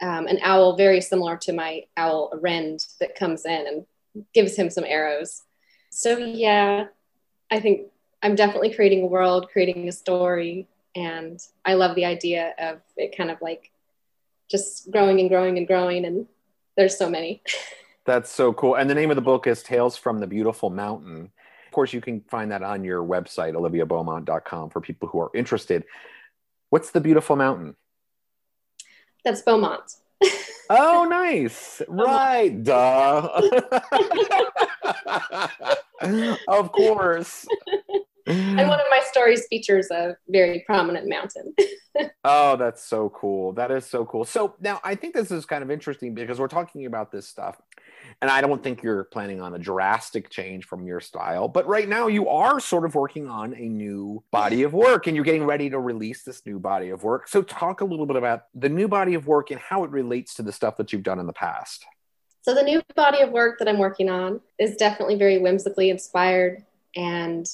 um, 0.00 0.26
an 0.26 0.38
owl 0.42 0.76
very 0.76 1.00
similar 1.00 1.36
to 1.38 1.52
my 1.52 1.84
owl 1.96 2.32
Rend 2.40 2.86
that 3.00 3.14
comes 3.14 3.44
in 3.44 3.66
and 3.66 3.86
gives 4.32 4.56
him 4.56 4.70
some 4.70 4.84
arrows. 4.84 5.42
So 5.90 6.16
yeah, 6.18 6.86
I 7.50 7.60
think 7.60 7.88
I'm 8.22 8.34
definitely 8.34 8.74
creating 8.74 9.02
a 9.02 9.06
world, 9.06 9.48
creating 9.52 9.88
a 9.88 9.92
story, 9.92 10.66
and 10.96 11.40
I 11.64 11.74
love 11.74 11.94
the 11.94 12.04
idea 12.04 12.54
of 12.58 12.80
it 12.96 13.16
kind 13.16 13.30
of 13.30 13.40
like 13.42 13.70
just 14.50 14.90
growing 14.90 15.20
and 15.20 15.28
growing 15.28 15.58
and 15.58 15.66
growing 15.66 16.04
and 16.04 16.26
there's 16.76 16.96
so 16.96 17.08
many. 17.08 17.42
That's 18.06 18.30
so 18.30 18.52
cool. 18.52 18.74
And 18.74 18.88
the 18.88 18.94
name 18.94 19.10
of 19.10 19.16
the 19.16 19.22
book 19.22 19.46
is 19.46 19.62
Tales 19.62 19.96
from 19.96 20.20
the 20.20 20.26
Beautiful 20.26 20.68
Mountain. 20.68 21.32
Of 21.74 21.76
course, 21.76 21.92
you 21.92 22.00
can 22.00 22.20
find 22.30 22.52
that 22.52 22.62
on 22.62 22.84
your 22.84 23.02
website, 23.02 23.54
oliviabeaumont.com, 23.54 24.70
for 24.70 24.80
people 24.80 25.08
who 25.08 25.18
are 25.18 25.32
interested. 25.34 25.82
What's 26.70 26.92
the 26.92 27.00
beautiful 27.00 27.34
mountain? 27.34 27.74
That's 29.24 29.42
Beaumont. 29.42 29.82
oh, 30.70 31.04
nice. 31.10 31.82
Right. 31.88 32.62
Duh. 32.62 33.42
of 36.46 36.70
course 36.70 37.44
and 38.26 38.68
one 38.68 38.80
of 38.80 38.86
my 38.90 39.00
stories 39.10 39.46
features 39.48 39.90
a 39.90 40.16
very 40.28 40.62
prominent 40.66 41.08
mountain. 41.08 41.54
Oh, 42.24 42.56
that's 42.56 42.84
so 42.84 43.08
cool. 43.10 43.52
That 43.52 43.70
is 43.70 43.86
so 43.86 44.04
cool. 44.04 44.24
So 44.24 44.54
now 44.60 44.80
I 44.82 44.94
think 44.94 45.14
this 45.14 45.30
is 45.30 45.46
kind 45.46 45.62
of 45.62 45.70
interesting 45.70 46.14
because 46.14 46.38
we're 46.38 46.48
talking 46.48 46.86
about 46.86 47.12
this 47.12 47.28
stuff. 47.28 47.60
And 48.20 48.30
I 48.30 48.40
don't 48.40 48.62
think 48.62 48.82
you're 48.82 49.04
planning 49.04 49.40
on 49.40 49.54
a 49.54 49.58
drastic 49.58 50.30
change 50.30 50.66
from 50.66 50.86
your 50.86 51.00
style, 51.00 51.48
but 51.48 51.66
right 51.66 51.88
now 51.88 52.06
you 52.06 52.28
are 52.28 52.60
sort 52.60 52.84
of 52.84 52.94
working 52.94 53.28
on 53.28 53.54
a 53.54 53.68
new 53.68 54.22
body 54.30 54.62
of 54.62 54.72
work 54.72 55.06
and 55.06 55.16
you're 55.16 55.24
getting 55.24 55.44
ready 55.44 55.70
to 55.70 55.78
release 55.78 56.22
this 56.22 56.44
new 56.44 56.58
body 56.58 56.90
of 56.90 57.02
work. 57.02 57.28
So, 57.28 57.42
talk 57.42 57.80
a 57.80 57.84
little 57.84 58.06
bit 58.06 58.16
about 58.16 58.44
the 58.54 58.68
new 58.68 58.88
body 58.88 59.14
of 59.14 59.26
work 59.26 59.50
and 59.50 59.60
how 59.60 59.84
it 59.84 59.90
relates 59.90 60.34
to 60.34 60.42
the 60.42 60.52
stuff 60.52 60.76
that 60.76 60.92
you've 60.92 61.02
done 61.02 61.18
in 61.18 61.26
the 61.26 61.32
past. 61.32 61.84
So, 62.42 62.54
the 62.54 62.62
new 62.62 62.82
body 62.94 63.20
of 63.20 63.30
work 63.30 63.58
that 63.58 63.68
I'm 63.68 63.78
working 63.78 64.10
on 64.10 64.40
is 64.58 64.76
definitely 64.76 65.16
very 65.16 65.38
whimsically 65.38 65.90
inspired 65.90 66.62
and 66.96 67.48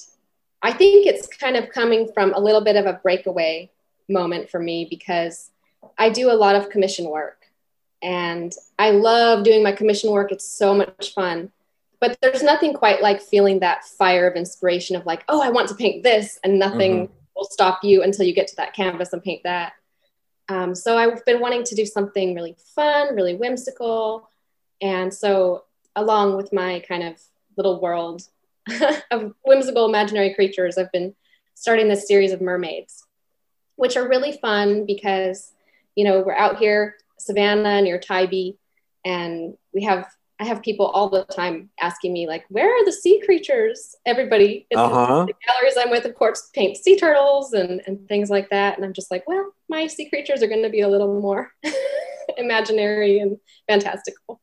I 0.63 0.73
think 0.73 1.07
it's 1.07 1.27
kind 1.27 1.57
of 1.57 1.71
coming 1.71 2.11
from 2.13 2.35
a 2.35 2.39
little 2.39 2.61
bit 2.61 2.77
of 2.77 2.87
a 2.87 2.95
breakaway 2.95 3.71
moment 4.11 4.51
for 4.51 4.59
me 4.59 4.87
because 4.89 5.51
I 5.99 6.11
do 6.11 6.31
a 6.31 6.35
lot 6.35 6.57
of 6.57 6.71
commission 6.71 7.09
work 7.09 7.41
and 8.03 8.55
I 8.79 8.91
love 8.91 9.45
doing 9.45 9.63
my 9.63 9.73
commission 9.73 10.11
work. 10.11 10.33
It's 10.33 10.47
so 10.47 10.75
much 10.75 11.13
fun. 11.15 11.51
But 12.01 12.19
there's 12.23 12.43
nothing 12.43 12.73
quite 12.73 13.03
like 13.03 13.21
feeling 13.21 13.61
that 13.61 13.85
fire 13.85 14.27
of 14.27 14.37
inspiration 14.37 14.97
of 14.97 15.05
like, 15.05 15.23
oh, 15.29 15.43
I 15.43 15.51
want 15.51 15.69
to 15.69 15.75
paint 15.75 16.03
this, 16.03 16.39
and 16.43 16.59
nothing 16.59 17.05
mm-hmm. 17.05 17.13
will 17.37 17.45
stop 17.45 17.81
you 17.85 18.03
until 18.03 18.25
you 18.25 18.35
get 18.35 18.49
to 18.49 18.57
that 18.57 18.73
canvas 18.73 19.13
and 19.13 19.23
paint 19.23 19.43
that. 19.45 19.75
Um, 20.49 20.75
so 20.75 20.97
I've 20.97 21.25
been 21.27 21.41
wanting 21.41 21.63
to 21.65 21.75
do 21.75 21.85
something 21.85 22.35
really 22.35 22.57
fun, 22.75 23.15
really 23.15 23.37
whimsical. 23.37 24.29
And 24.81 25.13
so, 25.13 25.65
along 25.95 26.37
with 26.37 26.55
my 26.55 26.81
kind 26.89 27.03
of 27.03 27.21
little 27.59 27.81
world 27.81 28.23
of 29.11 29.35
whimsical 29.45 29.85
imaginary 29.85 30.33
creatures, 30.35 30.79
I've 30.79 30.93
been 30.93 31.15
starting 31.55 31.89
this 31.89 32.09
series 32.09 32.33
of 32.33 32.41
mermaids, 32.41 33.05
which 33.81 33.97
are 33.97 34.07
really 34.07 34.33
fun 34.33 34.85
because, 34.85 35.53
you 35.97 36.05
know, 36.05 36.21
we're 36.21 36.35
out 36.35 36.59
here, 36.59 36.97
Savannah 37.19 37.81
near 37.81 37.99
Tybee, 37.99 38.59
and 39.07 39.55
we 39.73 39.85
have 39.85 40.07
I 40.39 40.45
have 40.45 40.63
people 40.63 40.87
all 40.87 41.11
the 41.11 41.25
time 41.25 41.69
asking 41.81 42.15
me 42.15 42.27
like, 42.27 42.45
"Where 42.49 42.71
are 42.71 42.85
the 42.85 42.93
sea 42.93 43.21
creatures?" 43.25 43.95
Everybody, 44.07 44.67
uh-huh. 44.75 45.27
the 45.27 45.35
galleries 45.47 45.77
I'm 45.79 45.91
with, 45.91 46.07
of 46.07 46.15
course, 46.15 46.49
paint 46.55 46.77
sea 46.77 46.97
turtles 46.97 47.53
and 47.55 47.83
and 47.87 48.07
things 48.07 48.29
like 48.29 48.51
that, 48.51 48.77
and 48.77 48.85
I'm 48.85 48.93
just 48.93 49.11
like, 49.11 49.27
well, 49.27 49.53
my 49.69 49.87
sea 49.87 50.09
creatures 50.09 50.43
are 50.43 50.47
going 50.47 50.63
to 50.63 50.71
be 50.71 50.81
a 50.81 50.89
little 50.89 51.21
more 51.21 51.51
imaginary 52.39 53.19
and 53.19 53.39
fantastical. 53.69 54.41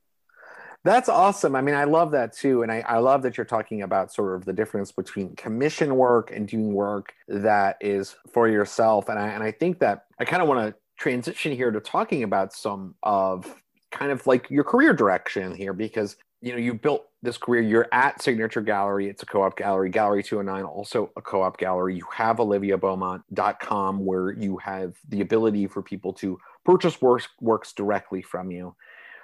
That's 0.88 1.10
awesome. 1.10 1.54
I 1.54 1.60
mean, 1.60 1.76
I 1.76 1.84
love 1.84 2.12
that 2.12 2.32
too. 2.32 2.64
And 2.64 2.72
I, 2.72 2.80
I 2.88 3.00
love 3.00 3.22
that 3.24 3.36
you're 3.36 3.46
talking 3.46 3.82
about 3.82 4.14
sort 4.14 4.38
of 4.38 4.46
the 4.46 4.54
difference 4.54 4.90
between 4.90 5.36
commission 5.36 5.98
work 5.98 6.32
and 6.32 6.48
doing 6.48 6.72
work 6.72 7.14
that 7.28 7.76
is 7.82 8.16
for 8.32 8.48
yourself. 8.48 9.10
And 9.10 9.20
I, 9.20 9.28
and 9.28 9.44
I 9.44 9.52
think 9.52 9.80
that 9.80 10.06
I 10.18 10.24
kind 10.24 10.42
of 10.42 10.48
want 10.48 10.66
to 10.66 10.80
transition 10.98 11.52
here 11.52 11.72
to 11.72 11.82
talking 11.82 12.24
about 12.24 12.54
some 12.54 12.96
of 13.04 13.54
kind 13.92 14.14
of 14.14 14.26
like 14.26 14.50
your 14.50 14.64
career 14.64 14.94
direction 14.94 15.54
here 15.54 15.74
because 15.74 16.16
you 16.42 16.54
know 16.54 16.58
you 16.58 16.74
built 16.74 17.06
this 17.22 17.38
career 17.38 17.62
you're 17.62 17.88
at 17.92 18.22
signature 18.22 18.62
gallery 18.62 19.08
it's 19.10 19.24
a 19.24 19.26
co-op 19.26 19.58
gallery 19.58 19.90
gallery 19.90 20.22
209 20.22 20.66
also 20.66 21.10
a 21.16 21.22
co-op 21.22 21.58
gallery 21.58 21.96
you 21.96 22.06
have 22.14 22.38
oliviabeaumont.com 22.38 24.06
where 24.06 24.32
you 24.32 24.58
have 24.58 24.94
the 25.10 25.22
ability 25.22 25.68
for 25.68 25.82
people 25.82 26.14
to 26.14 26.38
purchase 26.64 27.02
works 27.02 27.28
works 27.40 27.74
directly 27.74 28.22
from 28.22 28.52
you 28.52 28.76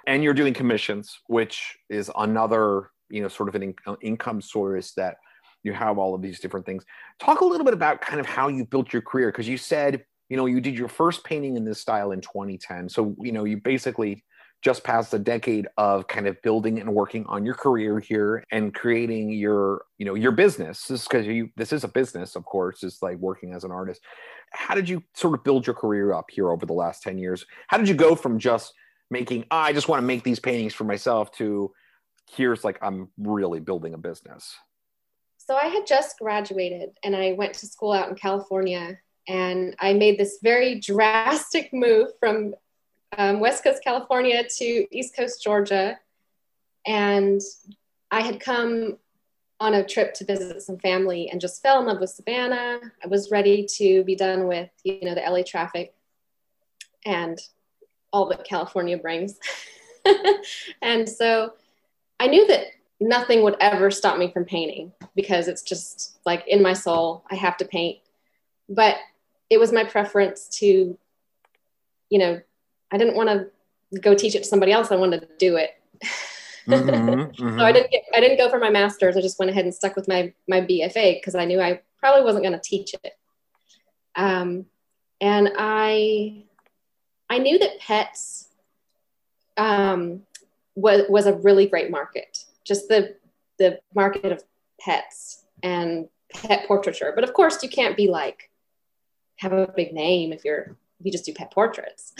and 0.06 0.22
you're 0.22 0.34
doing 0.34 0.54
commissions 0.54 1.18
which 1.26 1.76
is 1.88 2.10
another 2.16 2.90
you 3.10 3.22
know 3.22 3.28
sort 3.28 3.48
of 3.48 3.54
an 3.54 3.62
in- 3.62 3.74
uh, 3.86 3.96
income 4.02 4.40
source 4.40 4.92
that 4.92 5.16
you 5.62 5.72
have 5.72 5.98
all 5.98 6.14
of 6.14 6.22
these 6.22 6.38
different 6.38 6.66
things. 6.66 6.84
Talk 7.18 7.40
a 7.40 7.44
little 7.44 7.64
bit 7.64 7.74
about 7.74 8.00
kind 8.00 8.20
of 8.20 8.26
how 8.26 8.48
you 8.48 8.66
built 8.66 8.92
your 8.92 9.02
career 9.02 9.30
because 9.32 9.48
you 9.48 9.56
said 9.56 10.04
you 10.28 10.36
know 10.36 10.46
you 10.46 10.60
did 10.60 10.78
your 10.78 10.88
first 10.88 11.24
painting 11.24 11.56
in 11.56 11.64
this 11.64 11.80
style 11.80 12.12
in 12.12 12.20
2010 12.20 12.88
so 12.88 13.14
you 13.20 13.32
know 13.32 13.44
you 13.44 13.58
basically 13.58 14.24
just 14.62 14.82
passed 14.82 15.12
a 15.12 15.18
decade 15.18 15.68
of 15.76 16.08
kind 16.08 16.26
of 16.26 16.40
building 16.40 16.80
and 16.80 16.92
working 16.92 17.26
on 17.26 17.44
your 17.44 17.54
career 17.54 18.00
here 18.00 18.42
and 18.50 18.74
creating 18.74 19.30
your 19.30 19.84
you 19.98 20.06
know 20.06 20.14
your 20.14 20.32
business. 20.32 20.86
This 20.86 21.06
because 21.06 21.26
you 21.26 21.50
this 21.56 21.72
is 21.72 21.84
a 21.84 21.88
business 21.88 22.36
of 22.36 22.44
course 22.44 22.82
it's 22.82 23.02
like 23.02 23.18
working 23.18 23.52
as 23.52 23.64
an 23.64 23.70
artist. 23.70 24.00
How 24.52 24.74
did 24.74 24.88
you 24.88 25.02
sort 25.14 25.34
of 25.34 25.44
build 25.44 25.66
your 25.66 25.74
career 25.74 26.14
up 26.14 26.30
here 26.30 26.50
over 26.50 26.64
the 26.64 26.72
last 26.72 27.02
10 27.02 27.18
years? 27.18 27.44
How 27.66 27.76
did 27.76 27.88
you 27.88 27.94
go 27.94 28.14
from 28.14 28.38
just 28.38 28.72
making 29.10 29.44
oh, 29.50 29.56
i 29.56 29.72
just 29.72 29.88
want 29.88 30.00
to 30.00 30.06
make 30.06 30.22
these 30.22 30.40
paintings 30.40 30.74
for 30.74 30.84
myself 30.84 31.30
to 31.32 31.72
here's 32.30 32.64
like 32.64 32.78
i'm 32.82 33.08
really 33.18 33.60
building 33.60 33.94
a 33.94 33.98
business. 33.98 34.56
So 35.36 35.56
i 35.56 35.66
had 35.66 35.86
just 35.86 36.18
graduated 36.18 36.90
and 37.02 37.14
i 37.14 37.32
went 37.32 37.54
to 37.54 37.66
school 37.66 37.92
out 37.92 38.08
in 38.08 38.14
california 38.14 38.98
and 39.28 39.76
i 39.78 39.92
made 39.92 40.18
this 40.18 40.38
very 40.42 40.80
drastic 40.80 41.72
move 41.72 42.08
from 42.18 42.54
um, 43.18 43.40
west 43.40 43.62
coast 43.62 43.82
california 43.84 44.42
to 44.56 44.86
east 44.90 45.14
coast 45.14 45.42
georgia 45.42 45.98
and 46.86 47.40
i 48.10 48.20
had 48.20 48.40
come 48.40 48.96
on 49.60 49.74
a 49.74 49.86
trip 49.86 50.14
to 50.14 50.24
visit 50.24 50.60
some 50.62 50.78
family 50.78 51.28
and 51.30 51.40
just 51.40 51.62
fell 51.62 51.80
in 51.80 51.86
love 51.86 52.00
with 52.00 52.10
savannah. 52.10 52.80
I 53.02 53.06
was 53.06 53.30
ready 53.30 53.66
to 53.76 54.04
be 54.04 54.16
done 54.16 54.46
with 54.46 54.68
you 54.82 55.00
know 55.02 55.14
the 55.14 55.22
la 55.22 55.42
traffic 55.42 55.94
and 57.06 57.38
all 58.14 58.26
that 58.26 58.44
California 58.44 58.96
brings. 58.96 59.38
and 60.82 61.08
so 61.08 61.52
I 62.20 62.28
knew 62.28 62.46
that 62.46 62.68
nothing 63.00 63.42
would 63.42 63.56
ever 63.60 63.90
stop 63.90 64.16
me 64.18 64.30
from 64.30 64.44
painting 64.44 64.92
because 65.16 65.48
it's 65.48 65.62
just 65.62 66.16
like 66.24 66.46
in 66.46 66.62
my 66.62 66.72
soul, 66.72 67.24
I 67.30 67.34
have 67.34 67.56
to 67.58 67.64
paint. 67.64 67.98
But 68.68 68.96
it 69.50 69.58
was 69.58 69.72
my 69.72 69.84
preference 69.84 70.48
to, 70.60 70.96
you 72.08 72.18
know, 72.18 72.40
I 72.92 72.98
didn't 72.98 73.16
want 73.16 73.28
to 73.28 73.98
go 73.98 74.14
teach 74.14 74.36
it 74.36 74.44
to 74.44 74.48
somebody 74.48 74.70
else. 74.70 74.92
I 74.92 74.96
wanted 74.96 75.22
to 75.22 75.28
do 75.38 75.56
it. 75.56 75.70
Mm-hmm, 76.68 76.88
mm-hmm. 77.44 77.58
so 77.58 77.64
I 77.64 77.72
didn't 77.72 77.90
get 77.90 78.04
I 78.14 78.20
didn't 78.20 78.38
go 78.38 78.48
for 78.48 78.60
my 78.60 78.70
master's. 78.70 79.16
I 79.16 79.20
just 79.20 79.40
went 79.40 79.50
ahead 79.50 79.64
and 79.64 79.74
stuck 79.74 79.96
with 79.96 80.06
my 80.06 80.32
my 80.48 80.60
BFA 80.60 81.16
because 81.16 81.34
I 81.34 81.46
knew 81.46 81.60
I 81.60 81.80
probably 81.98 82.22
wasn't 82.22 82.44
going 82.44 82.54
to 82.54 82.60
teach 82.62 82.94
it. 83.02 83.12
Um, 84.14 84.66
and 85.20 85.50
I 85.58 86.44
I 87.30 87.38
knew 87.38 87.58
that 87.58 87.80
pets 87.80 88.48
um, 89.56 90.22
was 90.74 91.02
was 91.08 91.26
a 91.26 91.34
really 91.34 91.66
great 91.66 91.90
market. 91.90 92.44
Just 92.64 92.88
the 92.88 93.16
the 93.58 93.80
market 93.94 94.32
of 94.32 94.42
pets 94.80 95.44
and 95.62 96.08
pet 96.32 96.66
portraiture. 96.66 97.12
But 97.14 97.24
of 97.24 97.32
course, 97.32 97.62
you 97.62 97.68
can't 97.68 97.96
be 97.96 98.08
like 98.08 98.50
have 99.36 99.52
a 99.52 99.72
big 99.74 99.92
name 99.92 100.32
if 100.32 100.44
you're 100.44 100.76
if 101.00 101.06
you 101.06 101.12
just 101.12 101.24
do 101.24 101.34
pet 101.34 101.52
portraits. 101.52 102.12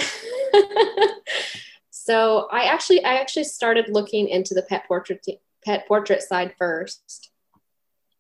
so 1.90 2.48
I 2.50 2.64
actually 2.64 3.04
I 3.04 3.14
actually 3.14 3.44
started 3.44 3.86
looking 3.88 4.28
into 4.28 4.54
the 4.54 4.62
pet 4.62 4.86
portrait 4.86 5.26
pet 5.64 5.86
portrait 5.88 6.22
side 6.22 6.54
first, 6.58 7.30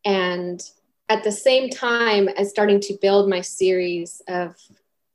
and 0.04 0.62
at 1.08 1.22
the 1.22 1.32
same 1.32 1.70
time 1.70 2.28
as 2.28 2.50
starting 2.50 2.80
to 2.80 2.98
build 3.00 3.28
my 3.28 3.40
series 3.40 4.22
of 4.26 4.56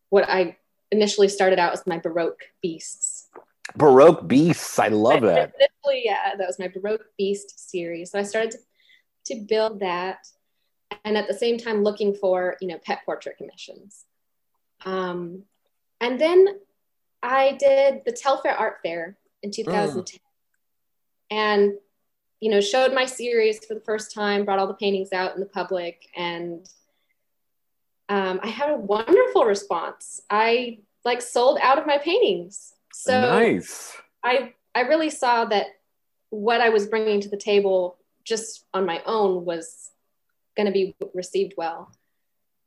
what 0.09 0.29
I 0.29 0.57
initially 0.91 1.27
started 1.27 1.59
out 1.59 1.73
as 1.73 1.85
my 1.85 1.97
Baroque 1.97 2.43
beasts. 2.61 3.27
Baroque 3.75 4.27
beasts, 4.27 4.79
I 4.79 4.87
love 4.87 5.21
that. 5.23 5.53
Initially, 5.59 6.03
yeah, 6.05 6.35
that 6.37 6.47
was 6.47 6.59
my 6.59 6.67
Baroque 6.67 7.05
beast 7.17 7.69
series. 7.69 8.11
So 8.11 8.19
I 8.19 8.23
started 8.23 8.51
to, 8.51 8.57
to 9.33 9.41
build 9.41 9.79
that, 9.81 10.27
and 11.05 11.17
at 11.17 11.27
the 11.27 11.33
same 11.33 11.57
time 11.57 11.83
looking 11.83 12.13
for 12.13 12.57
you 12.61 12.67
know 12.67 12.79
pet 12.83 13.01
portrait 13.05 13.37
commissions. 13.37 14.05
Um, 14.85 15.43
and 16.01 16.19
then 16.19 16.47
I 17.21 17.57
did 17.59 18.01
the 18.05 18.11
Telfair 18.11 18.55
Art 18.55 18.77
Fair 18.83 19.17
in 19.43 19.51
2010. 19.51 20.19
Mm. 20.19 20.21
And, 21.31 21.73
you 22.39 22.49
know, 22.49 22.61
showed 22.61 22.93
my 22.93 23.05
series 23.05 23.63
for 23.65 23.73
the 23.73 23.81
first 23.81 24.13
time, 24.13 24.45
brought 24.45 24.59
all 24.59 24.67
the 24.67 24.73
paintings 24.73 25.11
out 25.11 25.33
in 25.35 25.39
the 25.39 25.45
public, 25.45 26.07
and 26.15 26.67
um, 28.09 28.39
I 28.43 28.47
had 28.47 28.71
a 28.71 28.77
wonderful 28.77 29.45
response. 29.45 30.21
I 30.29 30.79
like 31.05 31.21
sold 31.21 31.59
out 31.61 31.77
of 31.77 31.87
my 31.87 31.97
paintings. 31.99 32.73
So 32.91 33.19
nice. 33.21 33.95
I 34.23 34.53
I 34.75 34.81
really 34.81 35.09
saw 35.09 35.45
that 35.45 35.67
what 36.29 36.61
I 36.61 36.69
was 36.69 36.87
bringing 36.87 37.21
to 37.21 37.29
the 37.29 37.37
table 37.37 37.97
just 38.23 38.65
on 38.73 38.85
my 38.85 39.01
own 39.05 39.45
was 39.45 39.91
going 40.55 40.67
to 40.67 40.71
be 40.71 40.95
received 41.13 41.53
well. 41.57 41.91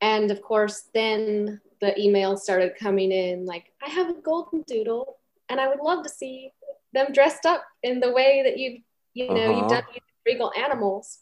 And 0.01 0.31
of 0.31 0.43
course, 0.43 0.89
then 0.95 1.61
the 1.81 1.95
emails 1.99 2.39
started 2.39 2.73
coming 2.79 3.13
in 3.13 3.47
like, 3.47 3.73
I 3.81 3.89
have 3.91 4.09
a 4.09 4.21
golden 4.21 4.63
doodle 4.63 5.19
and 5.49 5.61
I 5.61 5.69
would 5.69 5.81
love 5.81 6.03
to 6.03 6.09
see 6.09 6.53
them 6.93 7.13
dressed 7.13 7.47
up 7.47 7.65
in 7.83 8.01
the 8.01 8.11
way 8.11 8.43
that 8.45 8.59
you've, 8.59 8.81
you 9.15 9.29
know, 9.29 9.35
uh-huh. 9.35 9.61
you've 9.61 9.69
done 9.69 9.85
regal 10.27 10.53
animals. 10.57 11.19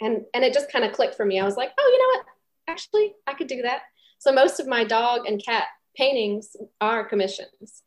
And, 0.00 0.24
and 0.34 0.44
it 0.44 0.54
just 0.54 0.72
kind 0.72 0.84
of 0.84 0.92
clicked 0.92 1.14
for 1.14 1.24
me. 1.24 1.38
I 1.38 1.44
was 1.44 1.56
like, 1.56 1.72
oh, 1.78 1.90
you 1.92 1.98
know 1.98 2.18
what? 2.18 2.26
Actually, 2.68 3.14
I 3.26 3.34
could 3.34 3.48
do 3.48 3.62
that. 3.62 3.82
So 4.18 4.32
most 4.32 4.60
of 4.60 4.66
my 4.66 4.84
dog 4.84 5.26
and 5.26 5.44
cat 5.44 5.64
paintings 5.96 6.56
are 6.80 7.04
commissions. 7.04 7.82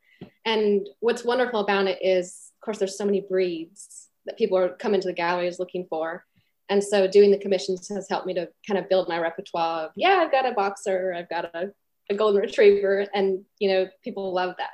And 0.46 0.88
what's 1.00 1.24
wonderful 1.24 1.62
about 1.62 1.88
it 1.88 2.00
is, 2.01 2.51
of 2.60 2.65
course, 2.65 2.77
there's 2.77 2.98
so 2.98 3.05
many 3.05 3.22
breeds 3.22 4.10
that 4.25 4.38
people 4.38 4.58
are 4.58 4.70
coming 4.70 5.01
to 5.01 5.08
the 5.08 5.13
galleries 5.13 5.60
looking 5.60 5.86
for 5.89 6.25
and 6.70 6.84
so 6.84 7.08
doing 7.08 7.32
the 7.32 7.38
commissions 7.38 7.88
has 7.89 8.10
helped 8.10 8.25
me 8.25 8.34
to 8.34 8.50
kind 8.67 8.77
of 8.77 8.89
build 8.89 9.08
my 9.08 9.20
repertoire 9.20 9.86
of 9.86 9.91
yeah 9.96 10.22
i've 10.24 10.32
got 10.32 10.46
a 10.46 10.51
boxer 10.51 11.13
i've 11.13 11.29
got 11.29 11.46
a, 11.55 11.72
a 12.10 12.15
golden 12.15 12.41
retriever 12.41 13.05
and 13.13 13.44
you 13.60 13.70
know 13.70 13.88
people 14.03 14.34
love 14.34 14.55
that 14.58 14.72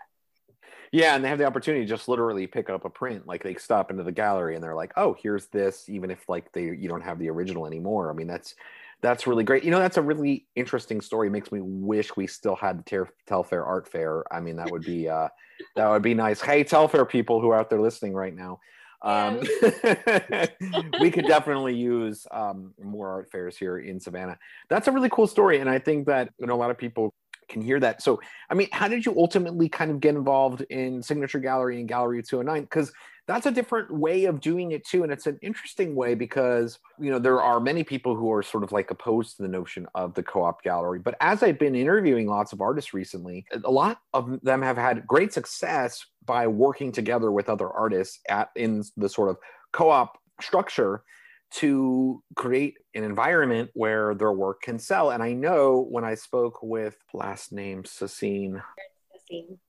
yeah 0.91 1.15
and 1.15 1.24
they 1.24 1.29
have 1.29 1.38
the 1.38 1.46
opportunity 1.46 1.84
to 1.84 1.89
just 1.89 2.08
literally 2.08 2.48
pick 2.48 2.70
up 2.70 2.86
a 2.86 2.89
print 2.89 3.27
like 3.27 3.43
they 3.43 3.55
stop 3.55 3.91
into 3.91 4.03
the 4.03 4.12
gallery 4.12 4.55
and 4.55 4.63
they're 4.63 4.75
like 4.75 4.91
oh 4.98 5.15
here's 5.22 5.48
this 5.48 5.89
even 5.89 6.10
if 6.12 6.27
like 6.29 6.51
they 6.53 6.63
you 6.63 6.88
don't 6.88 7.01
have 7.01 7.20
the 7.20 7.29
original 7.29 7.65
anymore 7.65 8.10
i 8.10 8.13
mean 8.13 8.28
that's 8.28 8.56
that's 9.01 9.25
really 9.27 9.43
great 9.43 9.63
you 9.63 9.71
know 9.71 9.79
that's 9.79 9.97
a 9.97 10.01
really 10.01 10.47
interesting 10.55 11.01
story 11.01 11.29
makes 11.29 11.51
me 11.51 11.59
wish 11.61 12.15
we 12.15 12.27
still 12.27 12.55
had 12.55 12.83
the 12.85 13.07
telfair 13.27 13.65
art 13.65 13.87
fair 13.87 14.23
i 14.31 14.39
mean 14.39 14.55
that 14.55 14.69
would 14.71 14.83
be 14.83 15.09
uh 15.09 15.27
that 15.75 15.89
would 15.89 16.01
be 16.01 16.13
nice 16.13 16.41
hey 16.41 16.63
telfair 16.63 17.05
people 17.05 17.41
who 17.41 17.49
are 17.49 17.59
out 17.59 17.69
there 17.69 17.81
listening 17.81 18.13
right 18.13 18.35
now 18.35 18.59
um, 19.03 19.39
we 20.99 21.09
could 21.09 21.25
definitely 21.25 21.75
use 21.75 22.27
um, 22.31 22.73
more 22.81 23.09
art 23.09 23.31
fairs 23.31 23.57
here 23.57 23.79
in 23.79 23.99
Savannah. 23.99 24.37
That's 24.69 24.87
a 24.87 24.91
really 24.91 25.09
cool 25.09 25.27
story, 25.27 25.59
and 25.59 25.69
I 25.69 25.79
think 25.79 26.05
that 26.07 26.29
you 26.37 26.45
know 26.45 26.53
a 26.53 26.57
lot 26.57 26.69
of 26.69 26.77
people 26.77 27.13
can 27.49 27.61
hear 27.61 27.79
that. 27.79 28.01
So, 28.01 28.21
I 28.49 28.53
mean, 28.53 28.69
how 28.71 28.87
did 28.87 29.05
you 29.05 29.13
ultimately 29.17 29.69
kind 29.69 29.91
of 29.91 29.99
get 29.99 30.15
involved 30.15 30.61
in 30.69 31.01
Signature 31.01 31.39
Gallery 31.39 31.79
and 31.79 31.87
Gallery 31.87 32.21
209? 32.21 32.63
Because 32.63 32.91
that's 33.32 33.46
a 33.46 33.52
different 33.52 33.89
way 33.91 34.26
of 34.26 34.41
doing 34.41 34.72
it 34.72 34.86
too. 34.86 35.04
And 35.04 35.12
it's 35.12 35.26
an 35.26 35.39
interesting 35.41 35.96
way 35.96 36.15
because, 36.15 36.80
you 37.00 37.10
know, 37.10 37.20
there 37.20 37.41
are 37.41 37.60
many 37.60 37.84
people 37.84 38.15
who 38.15 38.32
are 38.32 38.44
sort 38.44 38.63
of 38.63 38.72
like 38.72 38.91
opposed 38.91 39.38
to 39.38 39.44
the 39.44 39.48
notion 39.48 39.88
of 39.96 40.13
the 40.13 40.24
co 40.24 40.44
op 40.44 40.62
gallery. 40.63 41.00
But 41.00 41.15
as 41.22 41.41
I've 41.41 41.58
been 41.58 41.76
interviewing 41.76 42.28
lots 42.28 42.52
of 42.52 42.60
artists 42.60 42.94
recently, 42.94 43.46
a 43.63 43.72
lot 43.72 44.02
of 44.13 44.41
them 44.41 44.62
have 44.62 44.78
had 44.78 45.08
great 45.08 45.34
success 45.34 46.06
by 46.26 46.46
working 46.48 46.91
together 46.91 47.32
with 47.32 47.48
other 47.48 47.70
artists 47.70 48.20
at 48.28 48.50
in 48.56 48.84
the 48.98 49.08
sort 49.08 49.30
of 49.30 49.38
co 49.72 49.89
op 49.89 50.17
structure 50.41 51.04
to 51.52 52.24
create 52.36 52.78
an 52.96 53.04
environment 53.04 53.70
where 53.74 54.15
their 54.15 54.32
work 54.32 54.62
can 54.62 54.80
sell. 54.80 55.12
And 55.12 55.22
I 55.22 55.34
know 55.34 55.86
when 55.89 56.04
I 56.04 56.15
spoke 56.15 56.63
with 56.63 56.98
last 57.13 57.52
name 57.52 57.84
Sassine. 57.84 58.62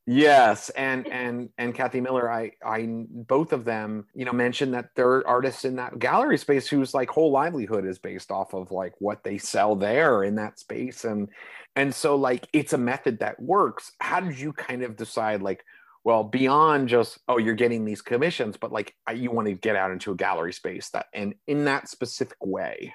Yes, 0.06 0.70
and 0.70 1.06
and 1.12 1.50
and 1.58 1.74
Kathy 1.74 2.00
Miller, 2.00 2.30
I 2.30 2.52
I 2.64 2.86
both 3.08 3.52
of 3.52 3.64
them, 3.64 4.06
you 4.14 4.24
know, 4.24 4.32
mentioned 4.32 4.74
that 4.74 4.90
there 4.96 5.08
are 5.08 5.26
artists 5.26 5.64
in 5.64 5.76
that 5.76 5.98
gallery 5.98 6.38
space 6.38 6.68
whose 6.68 6.94
like 6.94 7.10
whole 7.10 7.30
livelihood 7.30 7.86
is 7.86 7.98
based 7.98 8.30
off 8.30 8.54
of 8.54 8.70
like 8.70 8.94
what 8.98 9.22
they 9.24 9.38
sell 9.38 9.76
there 9.76 10.24
in 10.24 10.36
that 10.36 10.58
space, 10.58 11.04
and 11.04 11.28
and 11.76 11.94
so 11.94 12.16
like 12.16 12.46
it's 12.52 12.72
a 12.72 12.78
method 12.78 13.20
that 13.20 13.40
works. 13.40 13.92
How 14.00 14.20
did 14.20 14.38
you 14.38 14.52
kind 14.52 14.82
of 14.82 14.96
decide 14.96 15.42
like 15.42 15.64
well 16.04 16.24
beyond 16.24 16.88
just 16.88 17.18
oh 17.28 17.38
you're 17.38 17.54
getting 17.54 17.84
these 17.84 18.02
commissions 18.02 18.56
but 18.56 18.72
like 18.72 18.92
you 19.14 19.30
want 19.30 19.46
to 19.46 19.54
get 19.54 19.76
out 19.76 19.92
into 19.92 20.10
a 20.10 20.16
gallery 20.16 20.52
space 20.52 20.90
that 20.90 21.06
and 21.14 21.34
in 21.46 21.64
that 21.66 21.88
specific 21.88 22.38
way? 22.44 22.92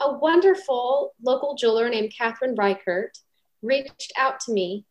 A 0.00 0.18
wonderful 0.18 1.14
local 1.22 1.54
jeweler 1.54 1.88
named 1.88 2.12
catherine 2.16 2.56
reichert 2.56 3.16
reached 3.62 4.12
out 4.16 4.40
to 4.40 4.52
me 4.52 4.84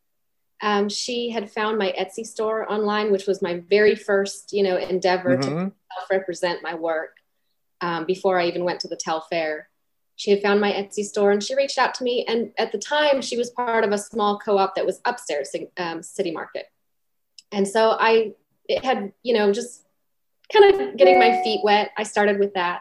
um, 0.62 0.88
she 0.88 1.30
had 1.30 1.50
found 1.50 1.78
my 1.78 1.92
etsy 1.98 2.24
store 2.24 2.70
online 2.70 3.10
which 3.12 3.26
was 3.26 3.42
my 3.42 3.62
very 3.68 3.94
first 3.94 4.52
you 4.52 4.62
know 4.62 4.76
endeavor 4.76 5.36
mm-hmm. 5.36 5.66
to 5.66 5.72
self-represent 5.94 6.62
my 6.62 6.74
work 6.74 7.16
um, 7.80 8.04
before 8.04 8.38
i 8.38 8.46
even 8.46 8.64
went 8.64 8.80
to 8.80 8.88
the 8.88 8.96
telfair 8.96 9.68
she 10.16 10.30
had 10.30 10.42
found 10.42 10.60
my 10.60 10.72
etsy 10.72 11.04
store 11.04 11.32
and 11.32 11.42
she 11.42 11.56
reached 11.56 11.78
out 11.78 11.94
to 11.94 12.04
me 12.04 12.24
and 12.26 12.52
at 12.58 12.72
the 12.72 12.78
time 12.78 13.20
she 13.20 13.36
was 13.36 13.50
part 13.50 13.84
of 13.84 13.92
a 13.92 13.98
small 13.98 14.38
co-op 14.38 14.74
that 14.74 14.86
was 14.86 15.00
upstairs 15.04 15.54
um, 15.78 16.02
city 16.02 16.30
market 16.30 16.66
and 17.52 17.68
so 17.68 17.96
I 18.00 18.32
it 18.68 18.84
had, 18.84 19.12
you 19.22 19.34
know, 19.34 19.52
just 19.52 19.84
kind 20.52 20.74
of 20.74 20.96
getting 20.96 21.18
my 21.18 21.42
feet 21.42 21.60
wet. 21.62 21.90
I 21.96 22.02
started 22.02 22.38
with 22.38 22.54
that. 22.54 22.80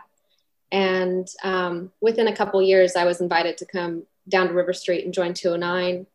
And 0.72 1.28
um, 1.44 1.92
within 2.00 2.28
a 2.28 2.36
couple 2.36 2.62
years, 2.62 2.96
I 2.96 3.04
was 3.04 3.20
invited 3.20 3.58
to 3.58 3.66
come 3.66 4.04
down 4.28 4.48
to 4.48 4.54
River 4.54 4.74
Street 4.74 5.04
and 5.04 5.14
join 5.14 5.34
209. 5.34 6.08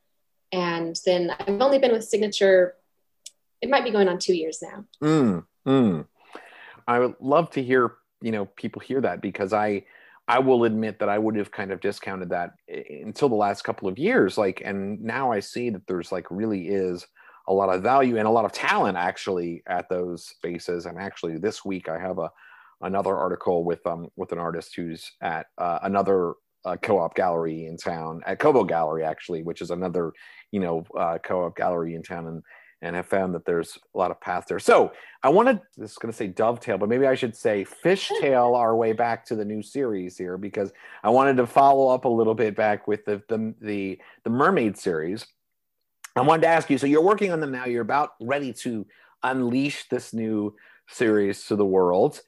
And 0.52 0.98
then 1.04 1.34
I've 1.38 1.60
only 1.60 1.78
been 1.78 1.92
with 1.92 2.04
Signature, 2.04 2.74
it 3.60 3.70
might 3.70 3.84
be 3.84 3.90
going 3.90 4.08
on 4.08 4.18
two 4.18 4.34
years 4.34 4.62
now. 4.62 4.84
Mm, 5.02 5.44
mm. 5.66 6.06
I 6.86 6.98
would 7.00 7.14
love 7.20 7.50
to 7.52 7.62
hear, 7.62 7.94
you 8.20 8.32
know, 8.32 8.46
people 8.46 8.80
hear 8.80 9.00
that 9.00 9.20
because 9.20 9.52
I, 9.52 9.84
I 10.28 10.40
will 10.40 10.64
admit 10.64 10.98
that 10.98 11.08
I 11.08 11.18
would 11.18 11.36
have 11.36 11.50
kind 11.50 11.72
of 11.72 11.80
discounted 11.80 12.30
that 12.30 12.54
until 12.68 13.28
the 13.28 13.36
last 13.36 13.62
couple 13.62 13.88
of 13.88 13.98
years. 13.98 14.36
Like, 14.36 14.62
and 14.64 15.00
now 15.02 15.32
I 15.32 15.40
see 15.40 15.70
that 15.70 15.86
there's 15.86 16.10
like 16.10 16.26
really 16.30 16.68
is 16.68 17.06
a 17.48 17.54
lot 17.54 17.72
of 17.72 17.82
value 17.82 18.16
and 18.18 18.26
a 18.26 18.30
lot 18.30 18.44
of 18.44 18.52
talent 18.52 18.96
actually 18.96 19.62
at 19.66 19.88
those 19.88 20.26
spaces. 20.26 20.86
And 20.86 20.98
actually, 20.98 21.38
this 21.38 21.64
week 21.64 21.88
I 21.88 21.98
have 21.98 22.18
a 22.18 22.30
another 22.82 23.16
article 23.16 23.64
with 23.64 23.86
um 23.86 24.08
with 24.16 24.32
an 24.32 24.38
artist 24.38 24.74
who's 24.76 25.10
at 25.22 25.46
uh, 25.58 25.78
another 25.82 26.34
uh, 26.66 26.76
co-op 26.76 27.14
gallery 27.14 27.66
in 27.66 27.76
town 27.76 28.20
at 28.26 28.38
Kobo 28.38 28.64
Gallery 28.64 29.04
actually, 29.04 29.42
which 29.42 29.62
is 29.62 29.70
another 29.70 30.12
you 30.50 30.60
know 30.60 30.84
uh, 30.98 31.18
co-op 31.24 31.56
gallery 31.56 31.94
in 31.94 32.02
town 32.02 32.26
and 32.26 32.42
and 32.82 32.94
have 32.94 33.06
found 33.06 33.34
that 33.34 33.46
there's 33.46 33.78
a 33.94 33.98
lot 33.98 34.10
of 34.10 34.20
path 34.20 34.44
there. 34.46 34.58
So 34.58 34.92
I 35.22 35.30
wanted 35.30 35.60
this 35.78 35.92
is 35.92 35.96
going 35.96 36.12
to 36.12 36.16
say 36.16 36.26
dovetail, 36.26 36.76
but 36.76 36.90
maybe 36.90 37.06
I 37.06 37.14
should 37.14 37.34
say 37.34 37.64
fishtail 37.64 38.54
our 38.54 38.76
way 38.76 38.92
back 38.92 39.24
to 39.26 39.34
the 39.34 39.46
new 39.46 39.62
series 39.62 40.18
here 40.18 40.36
because 40.36 40.72
I 41.02 41.08
wanted 41.08 41.38
to 41.38 41.46
follow 41.46 41.88
up 41.88 42.04
a 42.04 42.08
little 42.08 42.34
bit 42.34 42.54
back 42.54 42.86
with 42.86 43.04
the 43.06 43.22
the 43.28 43.54
the, 43.60 43.98
the 44.24 44.30
mermaid 44.30 44.76
series 44.76 45.26
I 46.16 46.22
wanted 46.22 46.42
to 46.42 46.48
ask 46.48 46.70
you 46.70 46.78
so 46.78 46.86
you're 46.86 47.02
working 47.02 47.30
on 47.30 47.40
them 47.40 47.52
now, 47.52 47.66
you're 47.66 47.82
about 47.82 48.12
ready 48.20 48.52
to 48.54 48.86
unleash 49.22 49.88
this 49.90 50.14
new 50.14 50.54
series 50.88 51.44
to 51.46 51.56
the 51.56 51.66
world. 51.66 52.20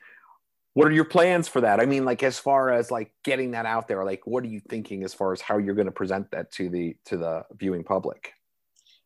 What 0.79 0.87
are 0.87 0.93
your 0.93 1.07
plans 1.07 1.49
for 1.49 1.61
that? 1.63 1.81
I 1.81 1.87
mean, 1.87 2.05
like 2.05 2.23
as 2.23 2.39
far 2.39 2.71
as 2.71 2.93
like 2.93 3.11
getting 3.25 3.51
that 3.51 3.67
out 3.67 3.89
there, 3.89 4.05
like 4.05 4.25
what 4.29 4.45
are 4.45 4.49
you 4.49 4.61
thinking 4.61 5.03
as 5.03 5.13
far 5.13 5.33
as 5.33 5.41
how 5.41 5.59
you're 5.59 5.75
going 5.75 5.87
to 5.87 5.93
present 5.93 6.31
that 6.31 6.53
to 6.53 6.69
the 6.69 6.97
to 7.07 7.17
the 7.17 7.45
viewing 7.59 7.83
public? 7.83 8.33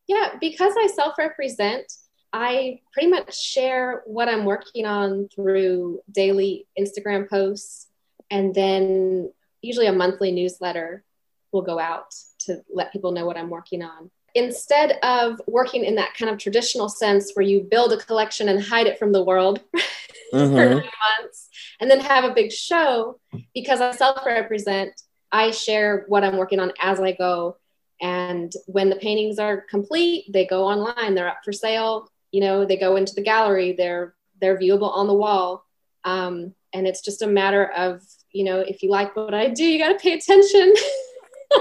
Yeah, 0.07 0.35
because 0.39 0.73
I 0.77 0.85
self-represent, 0.85 1.91
I 2.31 2.81
pretty 2.93 3.09
much 3.09 3.35
share 3.35 4.03
what 4.05 4.29
I'm 4.29 4.45
working 4.45 4.85
on 4.85 5.29
through 5.33 6.01
daily 6.11 6.67
Instagram 6.79 7.27
posts, 7.27 7.87
and 8.29 8.53
then 8.53 9.31
usually 9.63 9.87
a 9.87 9.93
monthly 9.93 10.31
newsletter 10.31 11.03
will 11.51 11.63
go 11.63 11.79
out 11.79 12.13
to 12.41 12.61
let 12.71 12.91
people 12.91 13.13
know 13.13 13.25
what 13.25 13.37
I'm 13.37 13.49
working 13.49 13.81
on. 13.81 14.11
Instead 14.35 14.99
of 15.01 15.41
working 15.47 15.83
in 15.83 15.95
that 15.95 16.13
kind 16.13 16.31
of 16.31 16.37
traditional 16.37 16.87
sense 16.87 17.31
where 17.33 17.45
you 17.45 17.61
build 17.61 17.93
a 17.93 17.97
collection 17.97 18.49
and 18.49 18.61
hide 18.61 18.85
it 18.85 18.99
from 18.99 19.11
the 19.11 19.23
world 19.23 19.61
mm-hmm. 20.33 20.55
for 20.55 20.69
nine 20.69 20.89
months 21.19 21.49
and 21.79 21.89
then 21.89 21.99
have 21.99 22.23
a 22.23 22.33
big 22.33 22.51
show, 22.51 23.19
because 23.53 23.81
I 23.81 23.91
self 23.91 24.25
represent, 24.25 24.93
I 25.31 25.51
share 25.51 26.05
what 26.07 26.23
I'm 26.23 26.37
working 26.37 26.59
on 26.59 26.73
as 26.81 26.99
I 26.99 27.13
go. 27.13 27.57
And 28.01 28.51
when 28.65 28.89
the 28.89 28.97
paintings 28.97 29.39
are 29.39 29.61
complete, 29.69 30.25
they 30.31 30.45
go 30.45 30.65
online, 30.65 31.15
they're 31.15 31.29
up 31.29 31.41
for 31.43 31.53
sale. 31.53 32.09
You 32.31 32.41
know 32.41 32.65
they 32.65 32.77
go 32.77 32.95
into 32.95 33.13
the 33.13 33.21
gallery. 33.21 33.73
They're 33.73 34.15
they're 34.41 34.57
viewable 34.57 34.91
on 34.91 35.07
the 35.07 35.13
wall. 35.13 35.65
Um, 36.03 36.53
and 36.73 36.87
it's 36.87 37.01
just 37.01 37.21
a 37.21 37.27
matter 37.27 37.65
of 37.71 38.01
you 38.31 38.43
know 38.43 38.59
if 38.59 38.83
you 38.83 38.89
like 38.89 39.15
what 39.15 39.33
i 39.33 39.47
do 39.47 39.63
you 39.63 39.77
got 39.77 39.89
to 39.89 39.99
pay 39.99 40.13
attention 40.13 40.73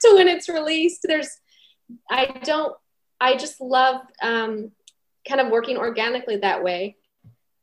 to 0.00 0.14
when 0.14 0.28
it's 0.28 0.48
released. 0.48 1.00
There's 1.02 1.28
i 2.08 2.26
don't 2.44 2.74
i 3.20 3.36
just 3.36 3.60
love 3.60 4.00
um, 4.22 4.70
kind 5.28 5.40
of 5.40 5.50
working 5.50 5.76
organically 5.76 6.36
that 6.36 6.62
way 6.62 6.96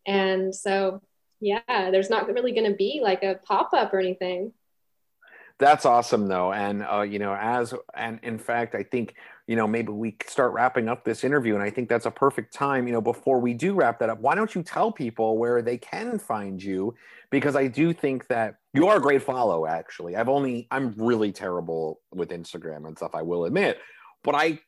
and 0.05 0.53
so 0.53 1.01
yeah 1.39 1.61
there's 1.67 2.09
not 2.09 2.27
really 2.27 2.51
going 2.51 2.69
to 2.69 2.75
be 2.75 3.01
like 3.03 3.23
a 3.23 3.39
pop-up 3.45 3.93
or 3.93 3.99
anything. 3.99 4.53
That's 5.61 5.85
awesome 5.85 6.27
though. 6.27 6.51
And 6.51 6.83
uh, 6.83 7.01
you 7.01 7.19
know 7.19 7.35
as 7.35 7.73
and 7.93 8.19
in 8.23 8.39
fact 8.39 8.73
i 8.73 8.81
think 8.81 9.13
you 9.45 9.55
know 9.55 9.67
maybe 9.67 9.91
we 9.91 10.15
start 10.25 10.53
wrapping 10.53 10.89
up 10.89 11.03
this 11.03 11.23
interview 11.23 11.53
and 11.53 11.63
i 11.63 11.69
think 11.69 11.87
that's 11.87 12.07
a 12.07 12.11
perfect 12.11 12.51
time 12.53 12.87
you 12.87 12.93
know 12.93 13.01
before 13.01 13.39
we 13.39 13.53
do 13.53 13.75
wrap 13.75 13.99
that 13.99 14.09
up 14.09 14.19
why 14.19 14.33
don't 14.33 14.55
you 14.55 14.63
tell 14.63 14.91
people 14.91 15.37
where 15.37 15.61
they 15.61 15.77
can 15.77 16.17
find 16.17 16.61
you? 16.63 16.95
Because 17.29 17.55
i 17.55 17.67
do 17.67 17.93
think 17.93 18.27
that 18.27 18.55
you 18.73 18.87
are 18.87 18.97
a 18.97 19.01
great 19.01 19.21
follow 19.21 19.67
actually. 19.67 20.15
I've 20.15 20.29
only 20.29 20.67
i'm 20.71 20.95
really 20.97 21.31
terrible 21.31 22.01
with 22.11 22.29
instagram 22.29 22.87
and 22.87 22.97
stuff 22.97 23.11
i 23.13 23.21
will 23.21 23.45
admit. 23.45 23.77
But 24.23 24.33
i 24.33 24.59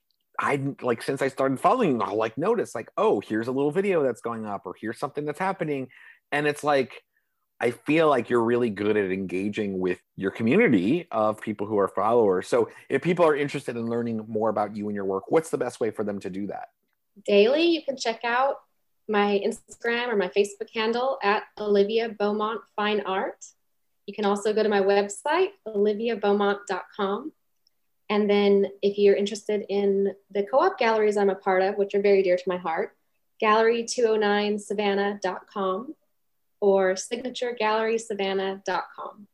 I 0.44 0.76
like 0.82 1.02
since 1.02 1.22
I 1.22 1.30
started 1.30 1.58
following, 1.60 2.02
I'll 2.02 2.18
like 2.18 2.38
notice 2.38 2.76
like, 2.76 2.90
oh, 2.98 3.22
here's 3.22 3.48
a 3.48 3.52
little 3.52 3.72
video 3.72 4.04
that's 4.04 4.20
going 4.20 4.46
up, 4.46 4.64
or 4.66 4.76
here's 4.80 5.00
something 5.00 5.24
that's 5.24 5.40
happening, 5.40 5.88
and 6.34 6.46
it's 6.46 6.66
like 6.66 7.02
I 7.62 7.72
feel 7.72 8.10
like 8.10 8.30
you're 8.30 8.44
really 8.44 8.70
good 8.70 8.98
at 8.98 9.10
engaging 9.10 9.80
with 9.80 10.00
your 10.18 10.32
community 10.32 11.08
of 11.12 11.40
people 11.40 11.66
who 11.66 11.78
are 11.78 11.88
followers. 11.88 12.50
So 12.50 12.70
if 12.90 13.02
people 13.02 13.26
are 13.26 13.38
interested 13.38 13.78
in 13.78 13.86
learning 13.86 14.26
more 14.28 14.50
about 14.50 14.76
you 14.76 14.88
and 14.90 14.96
your 14.96 15.06
work, 15.06 15.32
what's 15.32 15.50
the 15.50 15.58
best 15.58 15.80
way 15.80 15.90
for 15.90 16.04
them 16.04 16.20
to 16.20 16.30
do 16.30 16.48
that? 16.48 16.72
Daily, 17.26 17.64
you 17.64 17.82
can 17.82 17.96
check 17.96 18.26
out 18.26 18.58
my 19.08 19.42
Instagram 19.46 20.10
or 20.10 20.18
my 20.18 20.28
Facebook 20.28 20.68
handle 20.76 21.20
at 21.24 21.44
Olivia 21.58 22.10
Beaumont 22.10 22.60
Fine 22.76 23.02
Art. 23.06 23.46
You 24.08 24.14
can 24.14 24.26
also 24.26 24.54
go 24.54 24.62
to 24.62 24.68
my 24.68 24.82
website, 24.82 25.52
oliviabeaumont.com. 25.66 27.32
And 28.14 28.30
then 28.30 28.68
if 28.84 29.00
you're 29.00 29.16
interested 29.16 29.66
in 29.70 30.14
the 30.30 30.44
co-op 30.44 30.78
galleries 30.78 31.18
I'm 31.18 31.32
a 31.32 31.36
part 31.36 31.64
of, 31.64 31.80
which 31.80 31.96
are 31.96 32.02
very 32.02 32.22
dear 32.22 32.38
to 32.38 32.44
my 32.46 32.58
heart, 32.58 32.96
gallery209savannah.com 33.42 35.96
or 36.60 36.94
signaturegallerysavannah.com. 36.94 39.28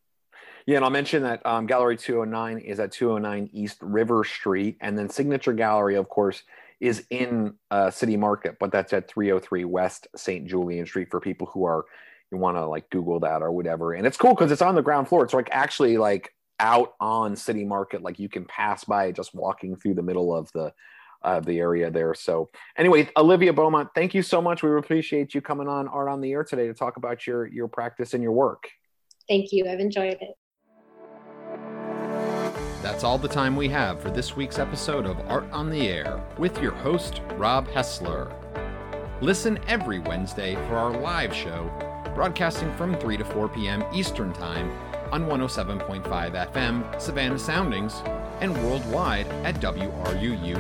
Yeah, 0.66 0.78
and 0.78 0.86
I'll 0.86 0.92
mention 0.92 1.24
that 1.24 1.46
um, 1.46 1.66
Gallery 1.66 1.98
209 1.98 2.60
is 2.60 2.80
at 2.80 2.94
209 2.94 3.50
East 3.52 3.80
River 3.82 4.24
Street, 4.24 4.78
and 4.80 4.98
then 4.98 5.10
Signature 5.10 5.52
Gallery, 5.52 5.96
of 5.96 6.08
course, 6.08 6.44
is 6.80 7.06
in 7.10 7.56
uh, 7.72 7.92
City 7.92 8.16
Market, 8.16 8.56
but 8.62 8.72
that's 8.72 8.94
at 8.94 9.10
303 9.10 9.66
West 9.66 10.08
St. 10.16 10.48
Julian 10.48 10.86
Street 10.86 11.12
for 11.12 11.20
people 11.20 11.48
who 11.48 11.66
are 11.66 11.84
you 12.32 12.38
want 12.38 12.56
to 12.56 12.66
like 12.66 12.90
Google 12.92 13.20
that 13.22 13.42
or 13.42 13.52
whatever. 13.52 13.94
And 13.94 14.06
it's 14.08 14.16
cool 14.16 14.36
because 14.36 14.54
it's 14.54 14.62
on 14.62 14.76
the 14.76 14.82
ground 14.82 15.10
floor. 15.10 15.26
It's 15.26 15.34
like 15.34 15.50
actually 15.52 15.98
like 15.98 16.34
out 16.60 16.94
on 17.00 17.36
City 17.36 17.66
Market, 17.66 18.02
like 18.02 18.20
you 18.20 18.30
can 18.30 18.46
pass 18.46 18.84
by 18.84 19.12
just 19.12 19.34
walking 19.34 19.76
through 19.76 19.96
the 19.96 20.04
middle 20.04 20.36
of 20.36 20.52
the 20.54 20.74
uh, 21.22 21.40
the 21.42 21.60
area 21.60 21.92
there. 21.92 22.14
So 22.14 22.50
anyway, 22.78 23.10
Olivia 23.18 23.52
Beaumont, 23.52 23.90
thank 23.94 24.14
you 24.14 24.22
so 24.22 24.42
much. 24.42 24.64
We 24.64 24.76
appreciate 24.78 25.36
you 25.36 25.42
coming 25.42 25.68
on 25.68 25.88
Art 25.90 26.08
on 26.08 26.22
the 26.22 26.32
Air 26.32 26.44
today 26.44 26.68
to 26.68 26.74
talk 26.74 26.98
about 26.98 27.28
your 27.28 27.48
your 27.48 27.68
practice 27.68 28.14
and 28.14 28.24
your 28.24 28.32
work. 28.32 28.70
Thank 29.28 29.52
you. 29.52 29.68
I've 29.70 29.80
enjoyed 29.80 30.18
it. 30.22 30.36
That's 32.82 33.04
all 33.04 33.18
the 33.18 33.28
time 33.28 33.58
we 33.58 33.68
have 33.70 34.02
for 34.02 34.10
this 34.10 34.38
week's 34.38 34.58
episode 34.58 35.06
of 35.06 35.20
Art 35.28 35.50
on 35.52 35.70
the 35.70 35.90
Air 35.90 36.24
with 36.38 36.62
your 36.62 36.72
host, 36.72 37.22
Rob 37.34 37.68
Hessler. 37.68 38.34
Listen 39.22 39.60
every 39.68 40.00
Wednesday 40.00 40.56
for 40.56 40.78
our 40.78 40.98
live 40.98 41.36
show, 41.36 41.70
broadcasting 42.16 42.74
from 42.78 42.96
3 42.96 43.18
to 43.18 43.26
4 43.26 43.50
p.m. 43.50 43.84
Eastern 43.94 44.32
Time 44.32 44.72
on 45.12 45.26
107.5 45.26 46.04
FM, 46.52 47.02
Savannah 47.02 47.40
Soundings, 47.40 48.02
and 48.42 48.54
worldwide 48.64 49.28
at 49.44 49.56
WRUU.org. 49.56 50.56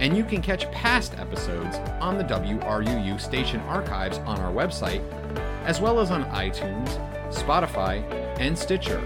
And 0.00 0.16
you 0.16 0.24
can 0.24 0.40
catch 0.40 0.70
past 0.70 1.18
episodes 1.18 1.76
on 2.00 2.16
the 2.16 2.24
WRUU 2.24 3.20
station 3.20 3.60
archives 3.60 4.18
on 4.18 4.40
our 4.40 4.52
website, 4.52 5.02
as 5.64 5.80
well 5.80 6.00
as 6.00 6.10
on 6.10 6.24
iTunes, 6.30 6.88
Spotify, 7.30 8.02
and 8.40 8.58
Stitcher. 8.58 9.02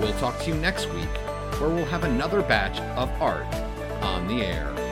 We'll 0.00 0.18
talk 0.18 0.38
to 0.40 0.48
you 0.50 0.56
next 0.56 0.92
week, 0.92 1.08
where 1.58 1.70
we'll 1.70 1.84
have 1.86 2.04
another 2.04 2.42
batch 2.42 2.80
of 2.98 3.08
art 3.22 3.46
on 4.02 4.26
the 4.26 4.42
air. 4.42 4.85